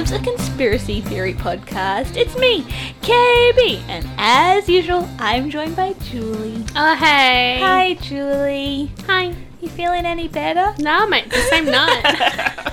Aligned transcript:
Olive's 0.00 0.12
a 0.12 0.18
conspiracy 0.18 1.02
theory 1.02 1.34
podcast. 1.34 2.16
It's 2.16 2.34
me, 2.38 2.62
KB, 3.02 3.82
and 3.86 4.08
as 4.16 4.66
usual, 4.66 5.06
I'm 5.18 5.50
joined 5.50 5.76
by 5.76 5.92
Julie. 6.04 6.64
Oh, 6.74 6.94
hey. 6.96 7.58
Hi, 7.60 7.92
Julie. 8.00 8.90
Hi. 9.06 9.34
You 9.60 9.68
feeling 9.68 10.06
any 10.06 10.26
better? 10.26 10.74
Nah, 10.82 11.04
mate, 11.04 11.28
the 11.28 11.36
same 11.50 11.66
night. 11.66 12.72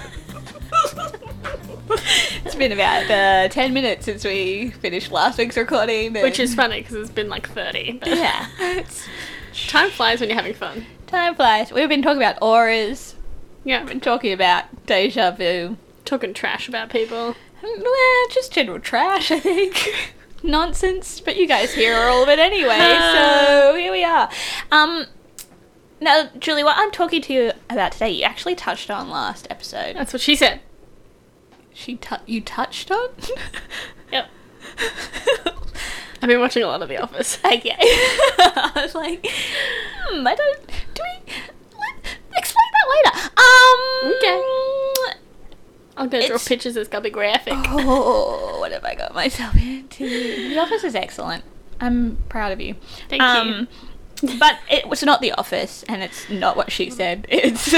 It's 2.46 2.56
been 2.56 2.72
about 2.72 3.12
uh, 3.12 3.50
10 3.50 3.74
minutes 3.74 4.06
since 4.06 4.24
we 4.24 4.70
finished 4.80 5.12
last 5.12 5.38
week's 5.38 5.58
recording. 5.58 6.16
and- 6.16 6.24
Which 6.24 6.40
is 6.40 6.56
funny 6.56 6.80
because 6.80 6.96
it's 6.96 7.10
been 7.12 7.28
like 7.28 7.50
30. 7.50 7.92
But 8.00 8.08
Yeah. 8.08 8.48
It's, 8.58 9.06
time 9.68 9.90
flies 9.90 10.22
when 10.22 10.30
you're 10.30 10.38
having 10.38 10.54
fun. 10.54 10.86
time 11.08 11.36
flies. 11.36 11.74
We've 11.74 11.90
been 11.90 12.02
talking 12.04 12.22
about 12.22 12.38
auras, 12.42 13.16
Yeah. 13.66 13.80
We've 13.80 13.90
been 13.90 14.00
talking 14.00 14.32
about 14.32 14.86
deja 14.86 15.32
vu. 15.32 15.76
Talking 16.08 16.34
trash 16.34 16.70
about 16.70 16.90
people. 16.90 17.36
Well, 17.62 18.28
just 18.32 18.54
general 18.54 18.80
trash, 18.80 19.30
I 19.30 19.42
think. 19.42 19.94
Nonsense, 20.44 21.20
but 21.20 21.36
you 21.36 21.46
guys 21.48 21.74
hear 21.74 21.98
all 21.98 22.24
of 22.24 22.30
it 22.30 22.40
anyway, 22.40 22.78
so 23.14 23.76
here 23.76 23.92
we 23.92 24.06
are. 24.06 24.30
Um, 24.72 25.08
now, 26.00 26.30
Julie, 26.40 26.64
what 26.64 26.78
I'm 26.78 26.92
talking 26.92 27.22
to 27.24 27.34
you 27.34 27.52
about 27.70 27.92
today, 27.92 28.10
you 28.12 28.24
actually 28.24 28.56
touched 28.56 28.90
on 28.90 29.10
last 29.10 29.48
episode. 29.50 29.98
That's 29.98 30.14
what 30.14 30.22
she 30.22 30.38
said. 30.38 30.62
She 31.74 31.98
tu- 31.98 32.16
you 32.26 32.40
touched 32.40 32.90
on? 32.90 33.10
Yep. 34.14 34.30
I've 36.22 36.28
been 36.30 36.40
watching 36.40 36.64
a 36.64 36.68
lot 36.68 36.82
of 36.82 36.88
The 36.88 36.96
Office. 37.04 37.38
okay. 37.44 37.76
I 37.78 38.72
was 38.78 38.96
like, 38.96 39.28
hmm, 39.28 40.26
I 40.26 40.34
don't. 40.34 40.68
Do 40.94 41.04
we. 41.04 41.34
Let, 41.74 42.18
explain 42.38 42.70
that 42.72 42.88
later. 42.96 43.30
Um. 43.36 44.14
Okay. 44.16 45.20
I'm 45.98 46.10
gonna 46.10 46.28
draw 46.28 46.38
pictures 46.38 46.76
It's 46.76 46.90
gonna 46.90 47.04
be 47.04 47.10
graphic. 47.10 47.54
Oh, 47.68 48.60
what 48.60 48.72
have 48.72 48.86
I 48.86 48.96
got 48.96 49.14
myself 49.14 49.56
into? 49.56 50.08
The 50.50 50.58
Office 50.60 50.84
is 50.84 50.96
excellent. 50.96 51.44
I'm 51.80 52.18
proud 52.30 52.52
of 52.52 52.60
you. 52.62 52.76
Thank 53.10 53.22
Um, 53.22 53.68
but 54.40 54.58
it 54.70 54.88
was 54.88 55.04
not 55.04 55.22
The 55.22 55.32
Office, 55.34 55.84
and 55.88 56.02
it's 56.02 56.30
not 56.30 56.56
what 56.58 56.72
she 56.72 56.90
said. 56.90 57.28
It's 57.32 57.76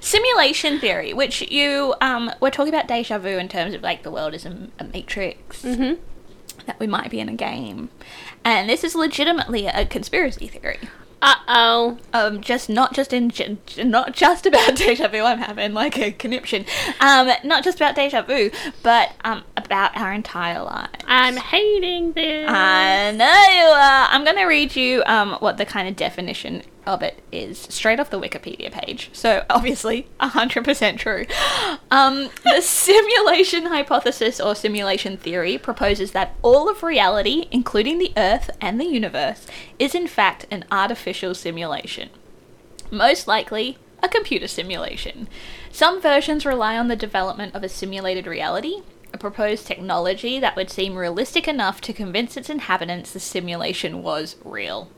simulation 0.00 0.78
theory, 0.80 1.12
which 1.12 1.42
you 1.50 1.94
um, 2.00 2.30
we're 2.40 2.50
talking 2.50 2.72
about 2.72 2.86
deja 2.88 3.18
vu 3.18 3.36
in 3.36 3.48
terms 3.48 3.74
of 3.74 3.82
like 3.82 4.02
the 4.02 4.10
world 4.10 4.34
is 4.34 4.46
a, 4.46 4.68
a 4.78 4.84
matrix. 4.84 5.62
Mm-hmm. 5.62 6.00
that 6.66 6.78
we 6.80 6.86
might 6.86 7.10
be 7.10 7.20
in 7.20 7.28
a 7.28 7.34
game, 7.34 7.90
and 8.44 8.68
this 8.68 8.84
is 8.84 8.94
legitimately 8.94 9.66
a 9.66 9.84
conspiracy 9.86 10.46
theory. 10.48 10.78
Uh 11.20 11.34
oh. 11.48 11.98
Um, 12.12 12.40
just 12.40 12.68
not 12.68 12.94
just 12.94 13.12
in 13.12 13.32
not 13.78 14.14
just 14.14 14.46
about 14.46 14.76
deja 14.76 15.08
vu. 15.08 15.22
I'm 15.22 15.38
having 15.38 15.74
like 15.74 15.98
a 15.98 16.12
conniption. 16.12 16.64
Um, 17.00 17.30
not 17.44 17.64
just 17.64 17.78
about 17.78 17.96
deja 17.96 18.22
vu, 18.22 18.50
but 18.82 19.12
um 19.24 19.42
about 19.56 19.96
our 19.96 20.12
entire 20.12 20.62
lives. 20.62 20.92
I'm 21.06 21.36
hating 21.36 22.12
this. 22.12 22.48
I 22.48 23.10
know 23.12 23.24
you 23.26 23.64
are. 23.64 24.08
I'm 24.10 24.24
going 24.24 24.36
to 24.36 24.44
read 24.44 24.76
you 24.76 25.02
um, 25.06 25.32
what 25.40 25.56
the 25.56 25.66
kind 25.66 25.88
of 25.88 25.96
definition 25.96 26.62
of 26.88 27.02
it 27.02 27.22
is 27.30 27.58
straight 27.58 28.00
off 28.00 28.10
the 28.10 28.20
Wikipedia 28.20 28.72
page. 28.72 29.10
So, 29.12 29.44
obviously, 29.48 30.08
100% 30.18 30.98
true. 30.98 31.26
Um, 31.90 32.30
the 32.42 32.60
simulation 32.62 33.66
hypothesis 33.66 34.40
or 34.40 34.56
simulation 34.56 35.16
theory 35.16 35.58
proposes 35.58 36.10
that 36.12 36.34
all 36.42 36.68
of 36.68 36.82
reality, 36.82 37.46
including 37.52 37.98
the 37.98 38.12
Earth 38.16 38.50
and 38.60 38.80
the 38.80 38.86
universe, 38.86 39.46
is 39.78 39.94
in 39.94 40.08
fact 40.08 40.46
an 40.50 40.64
artificial 40.72 41.34
simulation 41.34 42.10
most 42.90 43.28
likely 43.28 43.78
a 44.02 44.08
computer 44.08 44.48
simulation. 44.48 45.28
Some 45.72 46.00
versions 46.00 46.46
rely 46.46 46.78
on 46.78 46.88
the 46.88 46.96
development 46.96 47.54
of 47.54 47.62
a 47.62 47.68
simulated 47.68 48.26
reality, 48.26 48.82
proposed 49.16 49.66
technology 49.66 50.38
that 50.38 50.56
would 50.56 50.70
seem 50.70 50.96
realistic 50.96 51.48
enough 51.48 51.80
to 51.80 51.92
convince 51.92 52.36
its 52.36 52.50
inhabitants 52.50 53.12
the 53.12 53.20
simulation 53.20 54.02
was 54.02 54.36
real. 54.44 54.90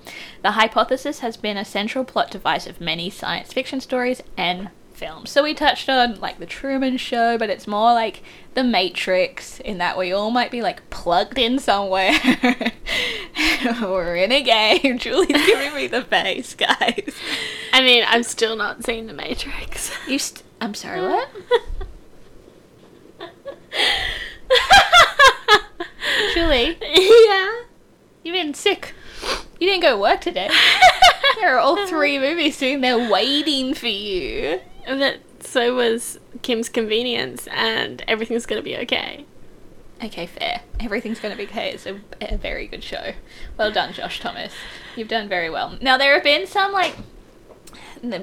The 0.43 0.53
hypothesis 0.53 1.21
has 1.21 1.37
been 1.37 1.57
a 1.57 1.65
central 1.65 2.05
plot 2.05 2.31
device 2.31 2.67
of 2.67 2.81
many 2.81 3.11
science 3.11 3.53
fiction 3.53 3.81
stories 3.81 4.23
and 4.37 4.71
films. 5.01 5.31
So 5.31 5.43
we 5.43 5.55
touched 5.55 5.89
on 5.89 6.21
like 6.21 6.39
the 6.39 6.47
Truman 6.47 6.99
Show, 6.99 7.39
but 7.39 7.49
it's 7.49 7.67
more 7.67 7.95
like 7.95 8.23
the 8.55 8.63
Matrix 8.63 9.59
in 9.61 9.79
that 9.79 9.97
we 9.97 10.13
all 10.13 10.31
might 10.31 10.51
be 10.51 10.61
like 10.61 10.89
plugged 10.91 11.39
in 11.39 11.59
somewhere. 11.59 12.13
We're 13.81 14.17
in 14.17 14.33
a 14.33 14.43
game. 14.43 14.99
Julie's 14.99 15.47
giving 15.47 15.75
me 15.75 15.87
the 15.87 16.03
face, 16.03 16.55
guys. 16.55 17.15
I 17.73 17.81
mean, 17.83 18.05
I've 18.07 18.27
still 18.27 18.57
not 18.57 18.85
seen 18.85 19.07
The 19.07 19.15
Matrix. 19.15 19.91
You 20.07 20.19
st- 20.19 20.43
I'm 20.61 20.75
sorry, 20.75 21.01
what? 21.01 21.29
Julie, 26.41 26.79
yeah. 27.27 27.61
you've 28.25 28.33
been 28.33 28.55
sick. 28.55 28.95
You 29.59 29.67
didn't 29.69 29.83
go 29.83 29.91
to 29.91 29.99
work 29.99 30.23
today. 30.23 30.49
there 31.39 31.55
are 31.55 31.59
all 31.59 31.87
three 31.87 32.19
movies 32.19 32.57
sitting 32.57 32.81
there 32.81 33.11
waiting 33.11 33.75
for 33.75 33.89
you. 33.89 34.61
But 34.87 35.19
so 35.41 35.75
was 35.75 36.19
Kim's 36.41 36.71
Convenience, 36.71 37.47
and 37.49 38.03
everything's 38.09 38.47
gonna 38.47 38.63
be 38.63 38.75
okay. 38.79 39.27
Okay, 40.03 40.25
fair. 40.25 40.63
Everything's 40.81 41.21
going 41.21 41.33
to 41.33 41.37
be 41.37 41.47
okay. 41.47 41.73
It's 41.73 41.85
a, 41.85 42.01
a 42.23 42.39
very 42.39 42.67
good 42.67 42.83
show. 42.83 43.13
Well 43.59 43.71
done, 43.71 43.93
Josh 43.93 44.19
Thomas. 44.19 44.55
You've 44.97 45.09
done 45.09 45.29
very 45.29 45.51
well. 45.51 45.77
Now, 45.83 45.99
there 45.99 46.15
have 46.15 46.25
been 46.25 46.47
some, 46.47 46.73
like, 46.73 46.97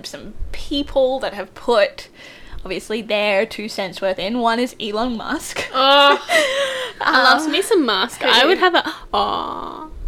some 0.01 0.33
people 0.51 1.19
that 1.19 1.35
have 1.35 1.53
put, 1.53 2.09
obviously, 2.65 3.03
their 3.03 3.45
two 3.45 3.69
cents 3.69 4.01
worth 4.01 4.17
in. 4.17 4.39
One 4.39 4.59
is 4.59 4.75
Elon 4.79 5.17
Musk. 5.17 5.69
Oh, 5.71 6.17
I 6.99 7.23
love 7.23 7.49
me 7.49 7.61
some 7.61 7.85
Musk. 7.85 8.23
I 8.23 8.45
would 8.45 8.57
have 8.57 8.75
a. 8.75 8.83
Oh. 9.13 9.91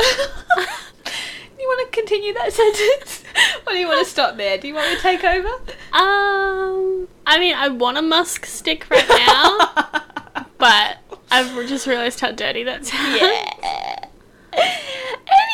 you 1.59 1.67
want 1.67 1.91
to 1.91 1.95
continue 1.97 2.33
that 2.33 2.53
sentence? 2.53 3.23
or 3.67 3.73
do 3.73 3.79
you 3.79 3.87
want 3.87 4.03
to 4.05 4.09
stop 4.11 4.37
there? 4.37 4.57
Do 4.57 4.67
you 4.67 4.73
want 4.73 4.89
me 4.89 4.95
to 4.95 5.01
take 5.01 5.23
over? 5.23 5.47
Um. 5.93 7.07
I 7.25 7.37
mean, 7.39 7.53
I 7.55 7.67
want 7.69 7.97
a 7.97 8.01
Musk 8.01 8.45
stick 8.45 8.89
right 8.89 9.07
now, 9.07 10.45
but 10.57 10.97
I've 11.29 11.53
just 11.67 11.85
realized 11.85 12.19
how 12.19 12.31
dirty 12.31 12.63
that 12.63 12.85
sounds. 12.85 13.21
yeah. 13.21 14.05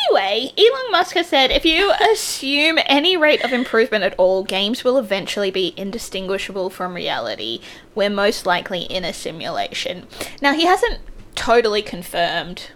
Anyway, 0.08 0.52
Elon 0.56 0.90
Musk 0.92 1.14
has 1.16 1.28
said 1.28 1.50
if 1.50 1.64
you 1.64 1.92
assume 2.12 2.78
any 2.86 3.16
rate 3.16 3.44
of 3.44 3.52
improvement 3.52 4.04
at 4.04 4.14
all, 4.16 4.42
games 4.44 4.84
will 4.84 4.96
eventually 4.96 5.50
be 5.50 5.74
indistinguishable 5.76 6.70
from 6.70 6.94
reality. 6.94 7.60
We're 7.94 8.08
most 8.10 8.46
likely 8.46 8.82
in 8.82 9.04
a 9.04 9.12
simulation. 9.12 10.06
Now, 10.40 10.54
he 10.54 10.64
hasn't 10.64 11.00
totally 11.46 11.80
confirmed 11.80 12.70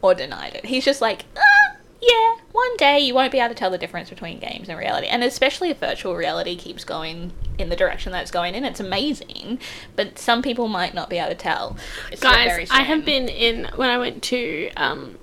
or 0.00 0.14
denied 0.14 0.54
it. 0.54 0.66
He's 0.66 0.84
just 0.84 1.00
like, 1.00 1.24
ah, 1.36 1.76
yeah, 2.00 2.36
one 2.52 2.76
day 2.76 3.00
you 3.00 3.14
won't 3.14 3.32
be 3.32 3.40
able 3.40 3.48
to 3.48 3.54
tell 3.54 3.70
the 3.70 3.78
difference 3.78 4.10
between 4.10 4.38
games 4.38 4.68
and 4.68 4.78
reality. 4.78 5.08
And 5.08 5.24
especially 5.24 5.70
if 5.70 5.78
virtual 5.78 6.14
reality 6.14 6.54
keeps 6.54 6.84
going 6.84 7.32
in 7.58 7.68
the 7.68 7.74
direction 7.74 8.12
that 8.12 8.22
it's 8.22 8.30
going 8.30 8.54
in, 8.54 8.64
it's 8.64 8.78
amazing. 8.78 9.58
But 9.96 10.20
some 10.20 10.40
people 10.40 10.68
might 10.68 10.94
not 10.94 11.10
be 11.10 11.18
able 11.18 11.30
to 11.30 11.34
tell. 11.34 11.76
It's 12.12 12.22
Guys, 12.22 12.68
I 12.70 12.82
have 12.82 13.04
been 13.04 13.28
in 13.28 13.68
when 13.74 13.90
I 13.90 13.98
went 13.98 14.22
to 14.24 14.70
um, 14.76 15.18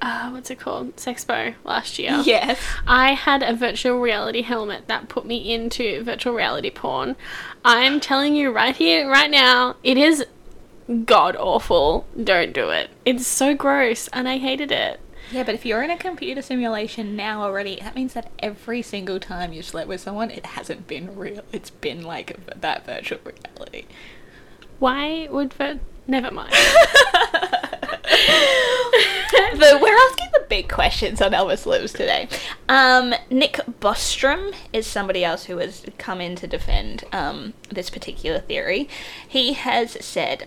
uh, 0.00 0.30
what's 0.30 0.50
it 0.50 0.60
called, 0.60 0.94
Sexpo 0.94 1.54
last 1.64 1.98
year. 1.98 2.22
Yes. 2.24 2.60
I 2.86 3.14
had 3.14 3.42
a 3.42 3.56
virtual 3.56 3.98
reality 3.98 4.42
helmet 4.42 4.86
that 4.86 5.08
put 5.08 5.26
me 5.26 5.52
into 5.52 6.04
virtual 6.04 6.34
reality 6.34 6.70
porn. 6.70 7.16
I'm 7.64 7.98
telling 7.98 8.36
you 8.36 8.52
right 8.52 8.76
here, 8.76 9.10
right 9.10 9.30
now, 9.30 9.76
it 9.82 9.96
is 9.96 10.24
god 11.04 11.36
awful. 11.36 12.06
Don't 12.22 12.52
do 12.52 12.70
it. 12.70 12.90
It's 13.04 13.26
so 13.26 13.54
gross, 13.54 14.08
and 14.08 14.28
I 14.28 14.38
hated 14.38 14.70
it. 14.70 15.00
Yeah, 15.30 15.42
but 15.42 15.54
if 15.54 15.64
you're 15.64 15.82
in 15.82 15.90
a 15.90 15.96
computer 15.96 16.42
simulation 16.42 17.16
now 17.16 17.42
already, 17.42 17.76
that 17.80 17.94
means 17.94 18.12
that 18.12 18.30
every 18.40 18.82
single 18.82 19.18
time 19.18 19.52
you 19.52 19.62
slept 19.62 19.88
with 19.88 20.00
someone, 20.00 20.30
it 20.30 20.44
hasn't 20.44 20.86
been 20.86 21.16
real. 21.16 21.42
It's 21.50 21.70
been 21.70 22.02
like 22.02 22.38
that 22.60 22.84
virtual 22.84 23.18
reality. 23.24 23.86
Why 24.78 25.28
would 25.30 25.54
vir- 25.54 25.80
Never 26.06 26.30
mind. 26.30 26.52
the, 29.54 29.78
we're 29.80 29.96
asking 29.96 30.28
the 30.32 30.44
big 30.48 30.68
questions 30.68 31.22
on 31.22 31.32
Elvis 31.32 31.64
Lives 31.66 31.92
today. 31.92 32.28
Um, 32.68 33.14
Nick 33.30 33.54
Bostrom 33.80 34.54
is 34.72 34.86
somebody 34.86 35.24
else 35.24 35.44
who 35.44 35.58
has 35.58 35.86
come 35.96 36.20
in 36.20 36.36
to 36.36 36.46
defend 36.46 37.04
um, 37.12 37.54
this 37.70 37.88
particular 37.88 38.40
theory. 38.40 38.88
He 39.26 39.54
has 39.54 39.92
said 40.04 40.46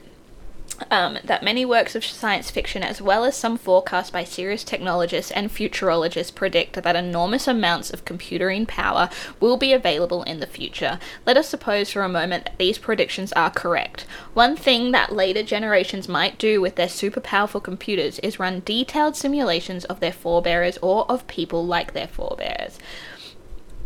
um, 0.92 1.18
that 1.24 1.44
many 1.44 1.66
works 1.66 1.96
of 1.96 2.06
science 2.06 2.52
fiction, 2.52 2.84
as 2.84 3.02
well 3.02 3.26
as 3.26 3.36
some 3.36 3.58
forecasts 3.58 4.12
by 4.12 4.24
serious 4.24 4.64
technologists 4.64 5.32
and 5.32 5.50
futurologists, 5.50 6.34
predict 6.34 6.82
that 6.82 6.96
enormous 6.96 7.48
amounts 7.48 7.90
of 7.90 8.06
computing 8.06 8.66
power 8.66 9.10
will 9.40 9.58
be 9.58 9.74
available 9.74 10.24
in 10.24 10.40
the 10.40 10.48
future. 10.48 11.00
Let 11.26 11.38
us 11.38 11.48
suppose 11.48 11.92
for 11.92 12.04
a 12.04 12.10
moment 12.10 12.46
that 12.46 12.58
these 12.58 12.78
predictions 12.78 13.34
are 13.34 13.50
correct. 13.50 14.06
One 14.34 14.56
thing 14.56 14.92
that 14.92 15.14
later 15.14 15.44
generations 15.44 16.08
might 16.08 16.38
do 16.38 16.62
with 16.62 16.76
their 16.76 16.90
super 16.90 17.22
powerful 17.22 17.62
computers 17.62 18.20
is 18.20 18.40
run 18.40 18.62
detailed 18.66 19.16
simulations 19.16 19.86
of 19.86 20.00
their 20.00 20.14
forebears 20.14 20.78
or 20.82 21.10
of 21.10 21.28
people 21.28 21.66
like 21.66 21.94
their 21.94 22.08
forebears 22.08 22.78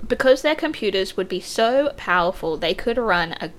because 0.07 0.41
their 0.41 0.55
computers 0.55 1.15
would 1.15 1.29
be 1.29 1.39
so 1.39 1.93
powerful 1.95 2.57
they 2.57 2.73
could 2.73 2.97
run 2.97 3.33
a 3.33 3.51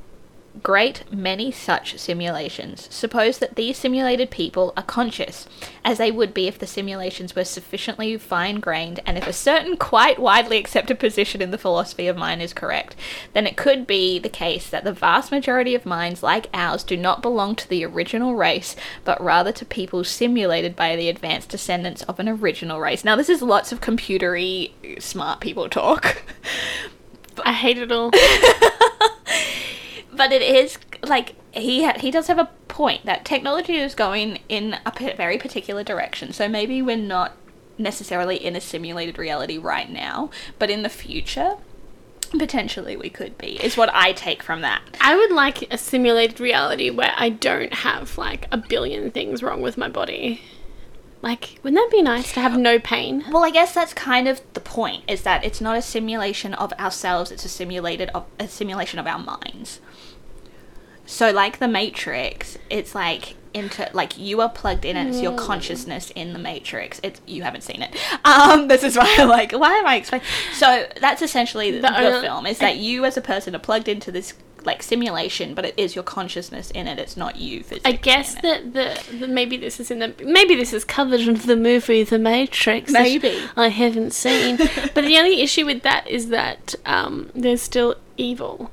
great 0.63 1.05
many 1.13 1.51
such 1.51 1.99
simulations. 1.99 2.89
Suppose 2.91 3.39
that 3.39 3.57
these 3.57 3.79
simulated 3.79 4.31
people 4.31 4.73
are 4.77 4.83
conscious, 4.83 5.47
as 5.85 5.99
they 5.99 6.11
would 6.11 6.35
be 6.35 6.47
if 6.47 6.59
the 6.59 6.67
simulations 6.67 7.35
were 7.35 7.45
sufficiently 7.45 8.17
fine 8.17 8.61
grained, 8.61 9.01
and 9.07 9.17
if 9.17 9.27
a 9.27 9.33
certain 9.33 9.77
quite 9.77 10.19
widely 10.19 10.59
accepted 10.59 10.99
position 10.99 11.41
in 11.41 11.51
the 11.51 11.59
philosophy 11.59 12.07
of 12.07 12.17
mind 12.17 12.43
is 12.43 12.53
correct, 12.53 12.97
then 13.33 13.47
it 13.47 13.57
could 13.57 13.87
be 13.87 14.19
the 14.19 14.29
case 14.29 14.69
that 14.69 14.85
the 14.85 14.93
vast 14.93 15.31
majority 15.31 15.75
of 15.75 15.87
minds 15.87 16.23
like 16.23 16.49
ours 16.53 16.85
do 16.85 16.97
not 16.97 17.23
belong 17.23 17.55
to 17.57 17.69
the 17.69 17.85
original 17.85 18.35
race, 18.35 18.77
but 19.05 19.23
rather 19.23 19.53
to 19.53 19.65
people 19.65 20.05
simulated 20.05 20.77
by 20.77 20.97
the 20.97 21.09
advanced 21.09 21.49
descendants 21.49 22.03
of 22.03 22.21
an 22.21 22.29
original 22.29 22.81
race. 22.81 23.05
Now, 23.05 23.17
this 23.17 23.29
is 23.29 23.43
lots 23.43 23.73
of 23.73 23.81
computery 23.81 24.73
smart 25.01 25.41
people 25.41 25.69
talk. 25.69 26.23
I 27.45 27.53
hate 27.53 27.79
it 27.79 27.91
all. 27.91 28.11
but 30.23 30.31
it 30.31 30.41
is 30.41 30.79
like 31.03 31.35
he 31.51 31.83
ha- 31.83 31.99
he 31.99 32.13
does 32.13 32.29
have 32.29 32.39
a 32.39 32.49
point 32.69 33.05
that 33.07 33.25
technology 33.25 33.75
is 33.75 33.93
going 33.93 34.39
in 34.49 34.77
a 34.87 34.93
p- 34.93 35.13
very 35.15 35.37
particular 35.37 35.83
direction. 35.83 36.33
So 36.33 36.49
maybe 36.49 36.81
we're 36.81 36.97
not 36.97 37.33
necessarily 37.77 38.37
in 38.37 38.55
a 38.55 38.61
simulated 38.61 39.19
reality 39.19 39.59
right 39.59 39.91
now, 39.91 40.31
but 40.61 40.71
in 40.71 40.85
the 40.85 40.89
future, 40.89 41.57
potentially 42.39 42.97
we 42.97 43.11
could 43.11 43.37
be. 43.37 43.61
Is 43.65 43.77
what 43.77 43.93
I 43.93 44.13
take 44.13 44.45
from 44.45 44.61
that. 44.61 44.83
I 45.01 45.17
would 45.17 45.33
like 45.33 45.73
a 45.75 45.77
simulated 45.77 46.39
reality 46.39 46.89
where 46.89 47.15
I 47.17 47.29
don't 47.29 47.75
have 47.75 48.17
like 48.17 48.47
a 48.53 48.57
billion 48.57 49.11
things 49.11 49.43
wrong 49.43 49.61
with 49.61 49.77
my 49.77 49.89
body. 49.89 50.41
Like, 51.21 51.59
wouldn't 51.65 51.81
that 51.81 51.97
be 51.97 52.03
nice 52.03 52.33
to 52.35 52.41
have 52.41 52.57
no 52.57 52.79
pain? 52.79 53.25
Well, 53.31 53.45
I 53.45 53.51
guess 53.51 53.75
that's 53.75 53.95
kind 53.95 54.29
of 54.29 54.41
the 54.55 54.61
point. 54.61 55.03
Is 55.09 55.23
that 55.23 55.45
it's 55.45 55.61
not 55.61 55.77
a 55.77 55.83
simulation 55.83 56.55
of 56.55 56.73
ourselves; 56.75 57.33
it's 57.33 57.45
a 57.45 57.49
simulated 57.49 58.11
of 58.11 58.27
a 58.39 58.47
simulation 58.47 59.01
of 59.01 59.07
our 59.09 59.21
minds. 59.21 59.81
So, 61.07 61.31
like 61.31 61.59
the 61.59 61.69
Matrix, 61.69 62.59
it's 62.71 62.95
like 62.95 63.37
into 63.55 63.89
like 63.93 64.19
you 64.19 64.41
are 64.41 64.49
plugged 64.49 64.85
in, 64.85 64.97
and 64.97 65.09
it's 65.09 65.21
your 65.21 65.37
consciousness 65.37 66.11
in 66.15 66.33
the 66.33 66.39
Matrix. 66.39 67.01
It's 67.03 67.21
you 67.27 67.43
haven't 67.43 67.63
seen 67.63 67.83
it. 67.83 67.97
Um, 68.25 68.69
this 68.69 68.85
is 68.85 68.97
why 68.97 69.15
I'm 69.19 69.29
like, 69.29 69.53
why 69.53 69.73
am 69.75 69.87
I 69.87 69.97
explaining? 69.97 70.27
So 70.55 70.87
that's 71.01 71.23
essentially 71.23 71.73
the, 71.73 71.81
the 71.81 72.21
film. 72.23 72.47
Is 72.47 72.59
that 72.59 72.77
you 72.77 73.05
as 73.05 73.17
a 73.17 73.21
person 73.21 73.55
are 73.55 73.59
plugged 73.59 73.89
into 73.89 74.13
this 74.13 74.35
like 74.65 74.83
simulation, 74.83 75.55
but 75.55 75.65
it 75.65 75.75
is 75.77 75.95
your 75.95 76.05
consciousness 76.05 76.71
in 76.71 76.87
it. 76.87 76.99
It's 76.99 77.17
not 77.17 77.37
you 77.37 77.63
physically. 77.63 77.93
I 77.93 77.97
guess 77.97 78.35
that 78.37 78.73
the, 78.75 79.03
the 79.19 79.29
maybe 79.29 79.57
this 79.57 79.81
is 79.81 79.91
in 79.91 79.99
the 79.99 80.15
maybe 80.25 80.55
this 80.55 80.73
is 80.73 80.85
covered 80.85 81.21
in 81.21 81.35
the 81.35 81.57
movie 81.57 82.05
The 82.05 82.19
Matrix. 82.19 82.93
Maybe. 82.93 83.39
I 83.57 83.69
haven't 83.69 84.13
seen. 84.13 84.57
but 84.95 85.03
the 85.05 85.19
only 85.19 85.41
issue 85.41 85.67
with 85.67 85.83
that 85.83 86.07
is 86.07 86.29
that 86.29 86.75
um, 86.87 87.31
there's 87.35 87.63
still 87.63 87.97
evil. 88.17 88.71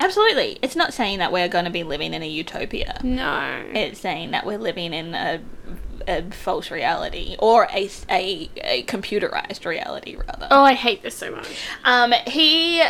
Absolutely, 0.00 0.58
it's 0.62 0.76
not 0.76 0.94
saying 0.94 1.18
that 1.18 1.32
we're 1.32 1.48
going 1.48 1.64
to 1.64 1.70
be 1.70 1.82
living 1.82 2.14
in 2.14 2.22
a 2.22 2.28
utopia. 2.28 3.00
No. 3.02 3.64
It's 3.74 4.00
saying 4.00 4.30
that 4.32 4.46
we're 4.46 4.58
living 4.58 4.92
in 4.92 5.14
a, 5.14 5.40
a 6.06 6.22
false 6.30 6.70
reality 6.70 7.36
or 7.38 7.68
a 7.70 7.88
a 8.08 8.82
computerized 8.84 9.64
reality, 9.64 10.16
rather. 10.16 10.48
oh, 10.50 10.62
I 10.62 10.74
hate 10.74 11.02
this 11.02 11.14
so 11.14 11.30
much. 11.30 11.48
Um, 11.84 12.12
he 12.26 12.82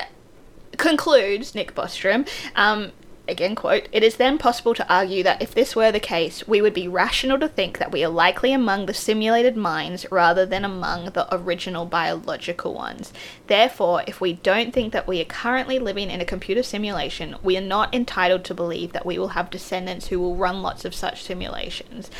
concludes, 0.76 1.54
Nick 1.54 1.74
Bostrom, 1.74 2.28
um, 2.54 2.92
again, 3.28 3.54
quote, 3.54 3.88
it 3.92 4.02
is 4.02 4.16
then 4.16 4.38
possible 4.38 4.74
to 4.74 4.92
argue 4.92 5.22
that 5.22 5.42
if 5.42 5.54
this 5.54 5.76
were 5.76 5.92
the 5.92 6.00
case, 6.00 6.46
we 6.48 6.60
would 6.60 6.74
be 6.74 6.88
rational 6.88 7.38
to 7.38 7.48
think 7.48 7.78
that 7.78 7.92
we 7.92 8.04
are 8.04 8.08
likely 8.08 8.52
among 8.52 8.86
the 8.86 8.94
simulated 8.94 9.56
minds 9.56 10.06
rather 10.10 10.46
than 10.46 10.64
among 10.64 11.10
the 11.10 11.32
original 11.34 11.86
biological 11.86 12.74
ones. 12.74 13.12
Therefore, 13.46 14.02
if 14.06 14.20
we 14.20 14.34
don't 14.34 14.72
think 14.72 14.92
that 14.92 15.06
we 15.06 15.20
are 15.20 15.26
currently 15.26 15.78
living 15.78 16.10
in 16.10 16.20
a 16.20 16.24
computer 16.24 16.62
simulation, 16.62 17.36
we 17.42 17.56
are 17.56 17.62
not 17.62 17.94
entitled 17.94 18.44
to 18.44 18.54
believe 18.54 18.92
that 18.92 19.06
we 19.06 19.18
will 19.18 19.28
have 19.28 19.50
descendants 19.50 20.08
who 20.08 20.18
will 20.18 20.36
run 20.36 20.62
lots 20.62 20.84
of 20.84 20.94
such 20.94 21.22
simulations. 21.22 22.10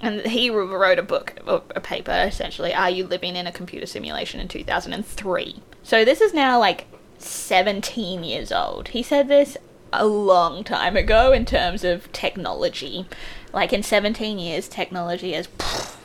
And 0.00 0.20
he 0.22 0.48
wrote 0.50 0.98
a 0.98 1.02
book, 1.02 1.34
or 1.46 1.62
a 1.74 1.80
paper, 1.80 2.12
essentially, 2.12 2.72
Are 2.72 2.90
You 2.90 3.06
Living 3.06 3.34
in 3.34 3.46
a 3.46 3.52
Computer 3.52 3.86
Simulation 3.86 4.38
in 4.38 4.46
2003. 4.46 5.62
So 5.82 6.04
this 6.04 6.20
is 6.20 6.32
now 6.32 6.58
like 6.58 6.86
17 7.18 8.22
years 8.22 8.52
old. 8.52 8.88
He 8.88 9.02
said 9.02 9.28
this 9.28 9.56
a 9.92 10.06
long 10.06 10.64
time 10.64 10.96
ago 10.96 11.32
in 11.32 11.44
terms 11.44 11.84
of 11.84 12.10
technology. 12.12 13.06
Like 13.52 13.72
in 13.72 13.82
17 13.82 14.38
years, 14.38 14.68
technology 14.68 15.32
has 15.32 15.46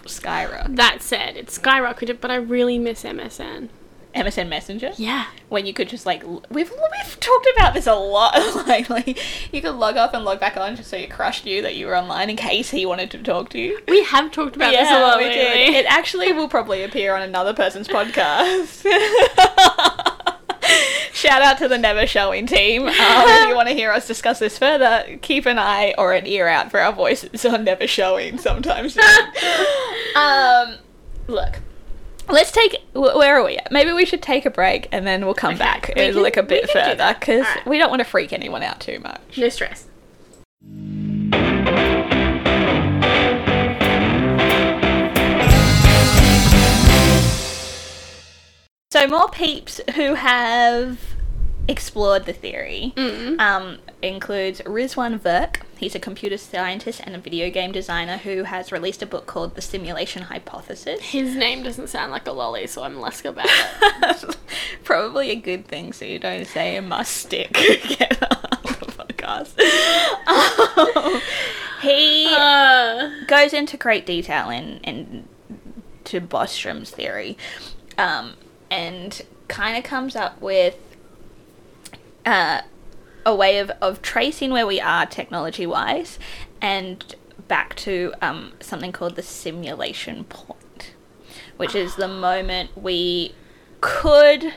skyrocketed. 0.04 0.76
That 0.76 1.02
said, 1.02 1.36
it's 1.38 1.58
skyrocketed, 1.58 2.20
but 2.22 2.32
I 2.32 2.36
really 2.36 2.80
miss 2.80 3.04
MSN. 3.04 3.70
MSN 4.16 4.48
Messenger? 4.48 4.92
Yeah. 4.96 5.26
When 5.50 5.66
you 5.66 5.74
could 5.74 5.90
just 5.90 6.06
like, 6.06 6.24
l- 6.24 6.44
we've, 6.52 6.70
we've 6.70 7.20
talked 7.20 7.48
about 7.56 7.74
this 7.74 7.88
a 7.88 7.96
lot 7.96 8.36
lately. 8.68 9.18
You 9.52 9.60
could 9.60 9.74
log 9.74 9.98
off 9.98 10.14
and 10.14 10.24
log 10.24 10.40
back 10.40 10.56
on 10.56 10.76
just 10.76 10.92
so 10.92 10.98
your 10.98 11.08
crush 11.10 11.44
knew 11.44 11.64
that 11.64 11.76
you 11.76 11.88
were 11.88 11.98
online 11.98 12.30
in 12.30 12.36
case 12.36 12.70
he 12.70 12.86
wanted 12.86 13.10
to 13.12 13.24
talk 13.24 13.50
to 13.50 13.60
you. 13.60 13.80
We 13.88 14.04
have 14.04 14.32
talked 14.32 14.56
about 14.56 14.70
this 14.72 14.88
a 14.88 15.00
lot 15.02 15.18
we 15.18 15.26
lately. 15.26 15.42
did. 15.74 15.76
It 15.78 15.86
actually 15.88 16.32
will 16.32 16.48
probably 16.48 16.84
appear 16.84 17.16
on 17.16 17.24
another 17.24 17.54
person's 17.56 17.88
podcast. 17.90 18.84
Shout 21.24 21.42
out 21.42 21.58
to 21.60 21.70
the 21.70 21.78
Never 21.78 22.06
Showing 22.06 22.46
team. 22.48 22.82
Um, 22.86 22.94
if 22.94 23.48
you 23.48 23.56
want 23.56 23.70
to 23.70 23.74
hear 23.74 23.92
us 23.94 24.06
discuss 24.06 24.40
this 24.40 24.58
further, 24.58 25.18
keep 25.22 25.46
an 25.46 25.58
eye 25.58 25.94
or 25.98 26.12
an 26.12 26.28
ear 26.28 26.50
out 26.50 26.70
for 26.70 26.82
our 26.82 26.92
voices 26.92 27.46
on 27.46 27.64
Never 27.64 27.88
Showing 27.88 28.38
sometimes. 28.38 28.98
um, 30.18 30.76
look. 31.28 31.60
Let's 32.28 32.52
take. 32.52 32.76
Where 32.92 33.40
are 33.40 33.46
we 33.46 33.56
at? 33.56 33.72
Maybe 33.72 33.94
we 33.94 34.04
should 34.06 34.22
take 34.22 34.46
a 34.46 34.50
break 34.50 34.90
and 34.92 35.08
then 35.08 35.24
we'll 35.24 35.34
come 35.34 35.52
Okay, 35.54 35.60
back 35.64 35.94
we 35.96 36.02
and 36.02 36.14
can- 36.14 36.24
look 36.24 36.36
a 36.36 36.44
bit 36.44 36.70
further 36.70 37.16
because 37.18 37.46
Alright. 37.46 37.66
we 37.68 37.78
don't 37.78 37.90
want 37.90 38.02
to 38.02 38.06
freak 38.06 38.34
anyone 38.34 38.62
out 38.62 38.82
too 38.82 39.00
much. 39.00 39.38
no 39.38 39.48
stress. 39.48 39.88
So 48.92 49.08
more 49.08 49.28
peeps 49.30 49.82
who 49.96 50.14
have 50.14 51.00
explored 51.68 52.26
the 52.26 52.34
theory 52.34 52.94
Mm. 52.96 53.40
um, 53.40 53.78
includes 54.02 54.60
Rizwan 54.62 55.18
Virk. 55.20 55.58
He's 55.78 55.96
a 55.96 56.00
computer 56.00 56.38
scientist 56.38 57.02
and 57.04 57.16
a 57.16 57.20
video 57.20 57.50
game 57.50 57.72
designer 57.72 58.18
who 58.18 58.44
has 58.44 58.72
released 58.72 59.02
a 59.02 59.06
book 59.06 59.26
called 59.26 59.56
The 59.56 59.62
Simulation 59.62 60.24
Hypothesis. 60.24 61.00
His 61.02 61.36
name 61.36 61.64
doesn't 61.64 61.88
sound 61.88 62.12
like 62.12 62.28
a 62.28 62.32
lolly, 62.32 62.68
so 62.68 62.84
I'm 62.84 63.00
less 63.00 63.24
about 63.26 63.48
it. 63.50 64.38
Probably 64.84 65.32
a 65.32 65.36
good 65.36 65.68
thing 65.68 65.94
so 65.94 66.06
you 66.06 66.20
don't 66.20 66.46
say 66.46 66.76
it 66.76 66.82
Musk 66.82 67.28
stick. 67.28 67.54
Get 67.54 68.20
podcast. 68.20 69.58
Um, 70.28 71.22
he 71.82 72.28
Uh, 72.30 73.10
goes 73.28 73.54
into 73.54 73.78
great 73.78 74.06
detail 74.06 74.50
in, 74.50 74.80
in 74.84 75.28
to 76.06 76.20
Bostrom's 76.22 76.92
theory, 76.92 77.38
um, 77.98 78.34
and 78.70 79.22
kind 79.48 79.78
of 79.78 79.84
comes 79.84 80.16
up 80.16 80.42
with 80.42 80.76
uh, 82.26 82.62
a 83.26 83.36
way 83.36 83.60
of, 83.60 83.72
of 83.82 84.02
tracing 84.02 84.52
where 84.52 84.68
we 84.68 84.80
are 84.80 85.06
technology 85.06 85.66
wise, 85.66 86.20
and 86.62 87.16
back 87.48 87.76
to 87.76 88.14
um, 88.22 88.54
something 88.60 88.92
called 88.92 89.16
the 89.16 89.24
simulation 89.24 90.24
point, 90.26 90.94
which 91.58 91.76
is 91.76 91.96
the 91.96 92.08
moment 92.08 92.76
we 92.78 93.34
could 93.82 94.54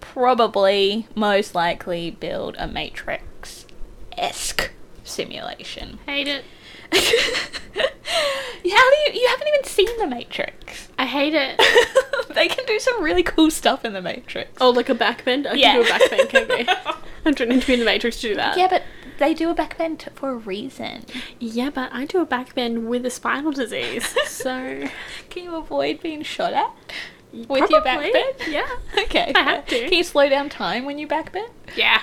probably 0.00 1.08
most 1.14 1.54
likely 1.54 2.10
build 2.10 2.54
a 2.58 2.66
matrix 2.68 3.66
esque 4.16 4.70
simulation. 5.02 5.98
hate 6.06 6.28
it. 6.28 6.44
How 8.74 8.90
do 8.90 8.96
you? 9.12 9.20
You 9.20 9.28
haven't 9.28 9.48
even 9.48 9.64
seen 9.64 9.98
the 9.98 10.06
Matrix. 10.06 10.88
I 10.98 11.06
hate 11.06 11.34
it. 11.34 11.60
they 12.34 12.48
can 12.48 12.64
do 12.66 12.78
some 12.78 13.02
really 13.02 13.22
cool 13.22 13.50
stuff 13.50 13.84
in 13.84 13.92
the 13.92 14.02
Matrix. 14.02 14.50
Oh, 14.60 14.70
like 14.70 14.88
a 14.88 14.94
backbend? 14.94 15.46
I 15.46 15.54
Yeah. 15.54 15.72
can 15.74 15.82
do 15.82 15.88
a 15.88 15.92
backbend, 15.92 16.28
can't 16.30 16.48
we? 16.48 16.66
I 17.26 17.30
don't 17.30 17.48
need 17.48 17.60
to 17.62 17.66
be 17.66 17.74
in 17.74 17.78
the 17.80 17.84
Matrix 17.84 18.20
to 18.20 18.28
do 18.28 18.34
that. 18.36 18.56
Yeah, 18.56 18.68
but 18.68 18.82
they 19.18 19.32
do 19.34 19.50
a 19.50 19.54
backbend 19.54 20.08
for 20.14 20.30
a 20.30 20.36
reason. 20.36 21.04
Yeah, 21.38 21.70
but 21.70 21.90
I 21.92 22.04
do 22.06 22.20
a 22.20 22.26
backbend 22.26 22.84
with 22.86 23.06
a 23.06 23.10
spinal 23.10 23.52
disease, 23.52 24.14
so 24.26 24.84
Can 25.30 25.44
you 25.44 25.56
avoid 25.56 26.00
being 26.00 26.22
shot 26.22 26.52
at 26.52 26.70
with 27.32 27.70
your 27.70 27.80
Probably, 27.82 28.12
backbend? 28.12 28.48
Yeah. 28.52 28.68
Okay. 28.98 29.32
I 29.34 29.42
have 29.42 29.66
to. 29.66 29.80
Can 29.88 29.92
you 29.92 30.04
slow 30.04 30.28
down 30.28 30.48
time 30.48 30.84
when 30.84 30.98
you 30.98 31.06
backbend? 31.08 31.48
Yeah. 31.76 32.00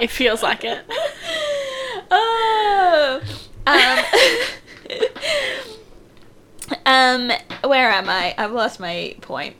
it 0.00 0.10
feels 0.10 0.42
like 0.42 0.64
it. 0.64 0.84
Oh. 2.10 3.20
Um. 3.66 3.98
um. 6.86 7.32
Where 7.64 7.90
am 7.90 8.08
I? 8.08 8.34
I've 8.38 8.52
lost 8.52 8.80
my 8.80 9.16
point. 9.20 9.56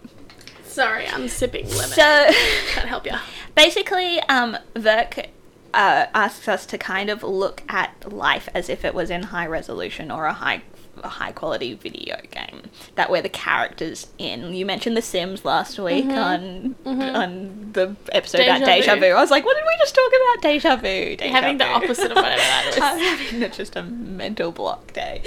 Sorry, 0.64 1.06
I'm 1.08 1.28
sipping 1.28 1.68
lemon. 1.70 1.88
So. 1.88 2.30
Can't 2.72 2.88
help 2.88 3.06
ya. 3.06 3.18
basically, 3.54 4.20
um, 4.28 4.56
Virk 4.74 5.28
uh, 5.72 6.06
asks 6.14 6.48
us 6.48 6.66
to 6.66 6.78
kind 6.78 7.10
of 7.10 7.22
look 7.22 7.62
at 7.68 8.12
life 8.12 8.48
as 8.54 8.68
if 8.68 8.84
it 8.84 8.94
was 8.94 9.10
in 9.10 9.24
high 9.24 9.46
resolution 9.46 10.10
or 10.10 10.26
a 10.26 10.32
high 10.32 10.62
a 11.02 11.08
high 11.08 11.32
quality 11.32 11.74
video 11.74 12.16
game 12.30 12.62
that 12.94 13.10
we're 13.10 13.22
the 13.22 13.28
characters 13.28 14.08
in. 14.18 14.54
You 14.54 14.64
mentioned 14.66 14.96
The 14.96 15.02
Sims 15.02 15.44
last 15.44 15.78
week 15.78 16.06
on 16.06 16.74
on 16.84 17.70
the 17.72 17.96
episode 18.12 18.42
about 18.42 18.56
Mm-hmm. 18.62 18.64
Deja 18.64 18.80
Deja 18.80 18.94
vu. 18.94 19.00
Vu. 19.00 19.06
I 19.16 19.20
was 19.20 19.30
like, 19.30 19.44
what 19.44 19.56
did 19.56 19.64
we 19.66 19.76
just 19.78 19.94
talk 19.94 20.10
about? 20.10 20.42
Deja 20.42 20.76
Vu. 20.76 21.16
Deja 21.16 21.28
Having 21.34 21.58
the 21.58 21.66
opposite 21.66 22.10
of 22.10 22.16
whatever 22.16 22.36
that 22.36 22.66
is. 22.70 22.78
I'm 22.80 22.98
having 22.98 23.50
just 23.52 23.76
a 23.76 23.82
mental 23.82 24.52
block 24.52 24.92
day. 24.92 25.22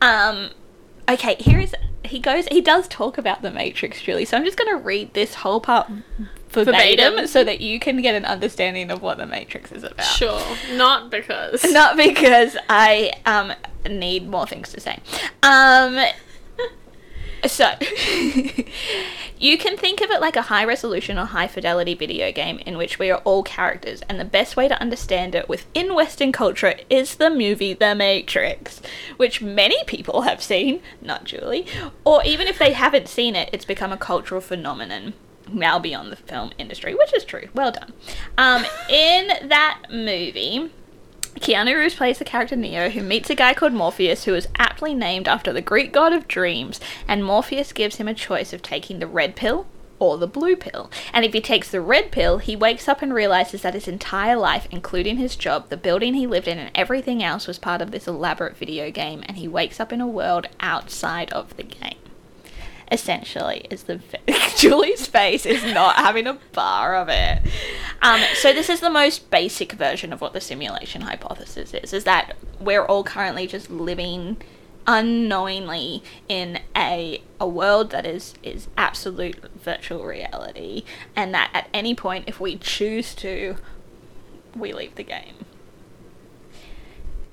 Um, 0.00 0.50
okay, 1.08 1.36
here 1.40 1.60
is 1.60 1.74
he 2.04 2.18
goes. 2.18 2.46
He 2.48 2.60
does 2.60 2.88
talk 2.88 3.18
about 3.18 3.42
the 3.42 3.50
Matrix, 3.50 4.00
Julie. 4.02 4.24
So 4.24 4.36
I'm 4.36 4.44
just 4.44 4.56
going 4.56 4.70
to 4.70 4.82
read 4.82 5.14
this 5.14 5.34
whole 5.34 5.60
part 5.60 5.90
verbatim, 6.50 6.96
Verbatim. 7.12 7.26
so 7.26 7.44
that 7.44 7.60
you 7.60 7.78
can 7.80 8.00
get 8.02 8.14
an 8.14 8.24
understanding 8.24 8.90
of 8.90 9.02
what 9.02 9.18
the 9.18 9.26
Matrix 9.26 9.72
is 9.72 9.82
about. 9.84 10.04
Sure, 10.04 10.42
not 10.74 11.10
because. 11.10 11.64
Not 11.70 11.96
because 11.96 12.56
I 12.68 13.12
um 13.26 13.52
need 13.88 14.28
more 14.28 14.46
things 14.46 14.70
to 14.72 14.80
say. 14.80 14.98
Um 15.42 15.98
so 17.46 17.72
you 19.38 19.56
can 19.56 19.76
think 19.76 20.00
of 20.02 20.10
it 20.10 20.20
like 20.20 20.36
a 20.36 20.42
high 20.42 20.64
resolution 20.64 21.18
or 21.18 21.24
high 21.24 21.46
fidelity 21.46 21.94
video 21.94 22.30
game 22.32 22.58
in 22.66 22.76
which 22.76 22.98
we 22.98 23.10
are 23.10 23.18
all 23.24 23.42
characters 23.42 24.02
and 24.08 24.20
the 24.20 24.24
best 24.26 24.56
way 24.56 24.68
to 24.68 24.78
understand 24.80 25.34
it 25.34 25.48
within 25.48 25.94
western 25.94 26.32
culture 26.32 26.74
is 26.90 27.14
the 27.14 27.30
movie 27.30 27.72
The 27.72 27.94
Matrix, 27.94 28.82
which 29.16 29.40
many 29.40 29.82
people 29.84 30.22
have 30.22 30.42
seen, 30.42 30.82
not 31.00 31.24
Julie, 31.24 31.66
or 32.04 32.22
even 32.24 32.46
if 32.46 32.58
they 32.58 32.72
haven't 32.72 33.08
seen 33.08 33.34
it, 33.34 33.48
it's 33.52 33.64
become 33.64 33.92
a 33.92 33.96
cultural 33.96 34.42
phenomenon 34.42 35.14
now 35.52 35.78
beyond 35.78 36.12
the 36.12 36.16
film 36.16 36.52
industry, 36.58 36.94
which 36.94 37.14
is 37.14 37.24
true. 37.24 37.48
Well 37.54 37.72
done. 37.72 37.92
Um, 38.38 38.64
in 38.88 39.48
that 39.48 39.82
movie, 39.90 40.70
Keanu 41.36 41.78
Reeves 41.78 41.94
plays 41.94 42.18
the 42.18 42.24
character 42.24 42.56
Neo, 42.56 42.90
who 42.90 43.02
meets 43.02 43.30
a 43.30 43.34
guy 43.34 43.54
called 43.54 43.72
Morpheus, 43.72 44.24
who 44.24 44.34
is 44.34 44.48
aptly 44.58 44.94
named 44.94 45.28
after 45.28 45.52
the 45.52 45.62
Greek 45.62 45.92
god 45.92 46.12
of 46.12 46.28
dreams, 46.28 46.80
and 47.06 47.24
Morpheus 47.24 47.72
gives 47.72 47.96
him 47.96 48.08
a 48.08 48.14
choice 48.14 48.52
of 48.52 48.62
taking 48.62 48.98
the 48.98 49.06
red 49.06 49.36
pill 49.36 49.66
or 49.98 50.18
the 50.18 50.26
blue 50.26 50.56
pill. 50.56 50.90
And 51.12 51.24
if 51.24 51.32
he 51.32 51.40
takes 51.40 51.70
the 51.70 51.80
red 51.80 52.10
pill, 52.10 52.38
he 52.38 52.56
wakes 52.56 52.88
up 52.88 53.00
and 53.00 53.14
realizes 53.14 53.62
that 53.62 53.74
his 53.74 53.86
entire 53.86 54.36
life, 54.36 54.66
including 54.70 55.18
his 55.18 55.36
job, 55.36 55.68
the 55.68 55.76
building 55.76 56.14
he 56.14 56.26
lived 56.26 56.48
in, 56.48 56.58
and 56.58 56.70
everything 56.74 57.22
else 57.22 57.46
was 57.46 57.58
part 57.58 57.80
of 57.80 57.90
this 57.90 58.08
elaborate 58.08 58.56
video 58.56 58.90
game, 58.90 59.22
and 59.26 59.36
he 59.36 59.46
wakes 59.46 59.78
up 59.78 59.92
in 59.92 60.00
a 60.00 60.08
world 60.08 60.48
outside 60.58 61.32
of 61.32 61.56
the 61.56 61.62
game 61.62 61.96
essentially 62.90 63.66
is 63.70 63.84
the 63.84 64.00
Julie's 64.56 65.06
face 65.06 65.46
is 65.46 65.64
not 65.64 65.96
having 65.96 66.26
a 66.26 66.38
bar 66.52 66.96
of 66.96 67.08
it. 67.08 67.42
Um, 68.02 68.20
so 68.34 68.52
this 68.52 68.68
is 68.68 68.80
the 68.80 68.90
most 68.90 69.30
basic 69.30 69.72
version 69.72 70.12
of 70.12 70.20
what 70.20 70.32
the 70.32 70.40
simulation 70.40 71.02
hypothesis 71.02 71.74
is: 71.74 71.92
is 71.92 72.04
that 72.04 72.36
we're 72.58 72.84
all 72.84 73.04
currently 73.04 73.46
just 73.46 73.70
living 73.70 74.36
unknowingly 74.86 76.02
in 76.28 76.58
a 76.76 77.22
a 77.38 77.46
world 77.46 77.90
that 77.90 78.06
is 78.06 78.34
is 78.42 78.68
absolute 78.76 79.36
virtual 79.54 80.04
reality, 80.04 80.84
and 81.14 81.32
that 81.34 81.50
at 81.54 81.68
any 81.72 81.94
point, 81.94 82.24
if 82.26 82.40
we 82.40 82.56
choose 82.56 83.14
to, 83.14 83.56
we 84.56 84.72
leave 84.72 84.94
the 84.96 85.04
game. 85.04 85.34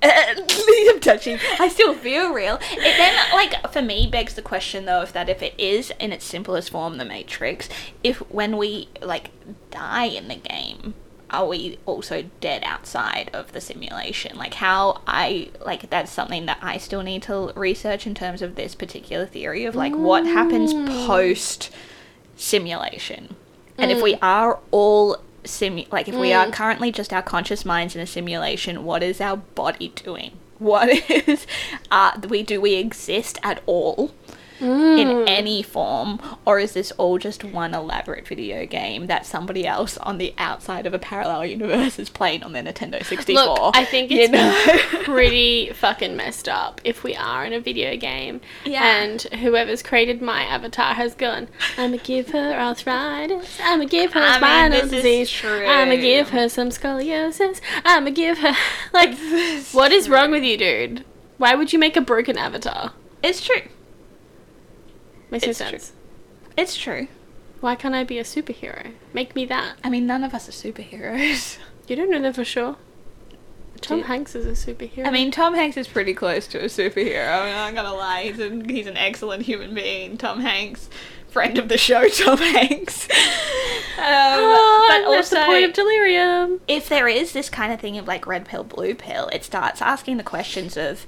I'm 0.02 1.00
touching. 1.00 1.38
I 1.58 1.68
still 1.68 1.94
feel 1.94 2.32
real. 2.32 2.56
It 2.56 2.96
then, 2.96 3.16
like, 3.32 3.72
for 3.72 3.82
me, 3.82 4.06
begs 4.06 4.34
the 4.34 4.42
question 4.42 4.84
though, 4.84 5.02
if 5.02 5.12
that 5.12 5.28
if 5.28 5.42
it 5.42 5.54
is 5.58 5.92
in 5.98 6.12
its 6.12 6.24
simplest 6.24 6.70
form, 6.70 6.98
the 6.98 7.04
Matrix, 7.04 7.68
if 8.04 8.18
when 8.30 8.56
we 8.56 8.88
like 9.02 9.30
die 9.70 10.04
in 10.04 10.28
the 10.28 10.36
game, 10.36 10.94
are 11.30 11.46
we 11.46 11.78
also 11.84 12.24
dead 12.40 12.62
outside 12.64 13.30
of 13.32 13.52
the 13.52 13.60
simulation? 13.60 14.36
Like, 14.36 14.54
how 14.54 15.02
I 15.06 15.50
like 15.64 15.90
that's 15.90 16.12
something 16.12 16.46
that 16.46 16.58
I 16.62 16.78
still 16.78 17.02
need 17.02 17.22
to 17.24 17.52
research 17.56 18.06
in 18.06 18.14
terms 18.14 18.40
of 18.40 18.54
this 18.54 18.74
particular 18.74 19.26
theory 19.26 19.64
of 19.64 19.74
like 19.74 19.94
what 19.94 20.26
happens 20.26 20.72
mm. 20.72 21.06
post 21.06 21.70
simulation, 22.36 23.34
and 23.76 23.90
if 23.90 24.00
we 24.00 24.14
mm. 24.14 24.18
are 24.22 24.60
all 24.70 25.18
sim 25.48 25.84
like 25.90 26.08
if 26.08 26.14
we 26.14 26.32
are 26.32 26.50
currently 26.50 26.92
just 26.92 27.12
our 27.12 27.22
conscious 27.22 27.64
minds 27.64 27.94
in 27.94 28.00
a 28.00 28.06
simulation 28.06 28.84
what 28.84 29.02
is 29.02 29.20
our 29.20 29.36
body 29.36 29.88
doing? 29.88 30.32
What 30.58 30.88
is 31.10 31.46
uh 31.90 32.20
we 32.28 32.42
do 32.42 32.60
we 32.60 32.74
exist 32.74 33.38
at 33.42 33.62
all 33.66 34.12
in 34.60 35.08
mm. 35.08 35.24
any 35.28 35.62
form 35.62 36.20
or 36.44 36.58
is 36.58 36.72
this 36.72 36.90
all 36.92 37.18
just 37.18 37.44
one 37.44 37.74
elaborate 37.74 38.26
video 38.26 38.66
game 38.66 39.06
that 39.06 39.24
somebody 39.26 39.66
else 39.66 39.96
on 39.98 40.18
the 40.18 40.34
outside 40.38 40.86
of 40.86 40.94
a 40.94 40.98
parallel 40.98 41.44
universe 41.46 41.98
is 41.98 42.08
playing 42.08 42.42
on 42.42 42.52
their 42.52 42.62
Nintendo 42.62 43.04
64 43.04 43.34
Look, 43.44 43.76
I 43.76 43.84
think 43.84 44.10
You 44.10 44.20
it's 44.22 44.32
know? 44.32 45.02
pretty 45.04 45.70
fucking 45.72 46.16
messed 46.16 46.48
up 46.48 46.80
if 46.84 47.02
we 47.04 47.14
are 47.14 47.44
in 47.44 47.52
a 47.52 47.60
video 47.60 47.96
game 47.96 48.40
Yeah. 48.64 48.84
and 49.02 49.22
whoever's 49.22 49.82
created 49.82 50.20
my 50.20 50.42
avatar 50.42 50.94
has 50.94 51.14
gone, 51.14 51.48
I'ma 51.76 51.98
give 52.02 52.30
her 52.30 52.52
arthritis, 52.52 53.58
I'ma 53.62 53.84
give 53.84 54.12
her 54.14 54.20
I 54.20 54.30
mean, 54.30 54.38
spinal 54.38 54.78
is 54.80 54.90
disease, 54.90 55.30
true. 55.30 55.66
I'ma 55.66 55.96
give 55.96 56.30
her 56.30 56.48
some 56.48 56.70
scoliosis, 56.70 57.60
I'ma 57.84 58.10
give 58.10 58.38
her. 58.38 58.54
Like, 58.92 59.16
what 59.72 59.92
is 59.92 60.08
wrong 60.08 60.30
with 60.30 60.42
you, 60.42 60.56
dude? 60.56 61.04
Why 61.36 61.54
would 61.54 61.72
you 61.72 61.78
make 61.78 61.96
a 61.96 62.00
broken 62.00 62.36
avatar? 62.38 62.92
it's 63.22 63.44
true 63.44 63.62
Makes 65.30 65.44
true. 65.44 65.52
sense. 65.52 65.92
it's 66.56 66.76
true 66.76 67.08
Why 67.60 67.74
can't 67.74 67.94
I 67.94 68.04
be 68.04 68.18
a 68.18 68.24
superhero? 68.24 68.92
Make 69.12 69.34
me 69.34 69.44
that. 69.46 69.76
I 69.84 69.90
mean 69.90 70.06
none 70.06 70.24
of 70.24 70.34
us 70.34 70.48
are 70.48 70.52
superheroes 70.52 71.58
You 71.88 71.96
don't 71.96 72.10
know 72.10 72.20
that 72.20 72.34
for 72.34 72.44
sure. 72.44 72.76
Tom 73.80 74.02
Hanks 74.02 74.34
is 74.34 74.44
a 74.44 74.72
superhero. 74.72 75.06
I 75.06 75.10
mean, 75.10 75.30
Tom 75.30 75.54
Hanks 75.54 75.76
is 75.76 75.86
pretty 75.88 76.12
close 76.12 76.46
to 76.48 76.58
a 76.58 76.64
superhero. 76.64 77.28
I 77.32 77.44
mean, 77.46 77.54
I'm 77.56 77.74
not 77.74 77.82
gonna 77.82 77.96
lie, 77.96 78.24
he's, 78.24 78.38
a, 78.40 78.50
he's 78.64 78.86
an 78.86 78.96
excellent 78.96 79.44
human 79.44 79.72
being. 79.74 80.18
Tom 80.18 80.40
Hanks, 80.40 80.90
friend 81.28 81.56
of 81.58 81.68
the 81.68 81.78
show, 81.78 82.08
Tom 82.08 82.38
Hanks. 82.38 83.08
Um, 83.10 83.14
Oh, 84.00 84.86
but 84.90 85.16
also, 85.16 85.36
the 85.38 85.46
point 85.46 85.64
of 85.64 85.72
delirium. 85.72 86.60
if 86.68 86.88
there 86.88 87.08
is 87.08 87.32
this 87.32 87.48
kind 87.48 87.72
of 87.72 87.80
thing 87.80 87.96
of 87.98 88.06
like 88.06 88.26
red 88.26 88.44
pill, 88.46 88.64
blue 88.64 88.94
pill, 88.94 89.28
it 89.32 89.44
starts 89.44 89.80
asking 89.80 90.16
the 90.16 90.22
questions 90.24 90.76
of 90.76 91.06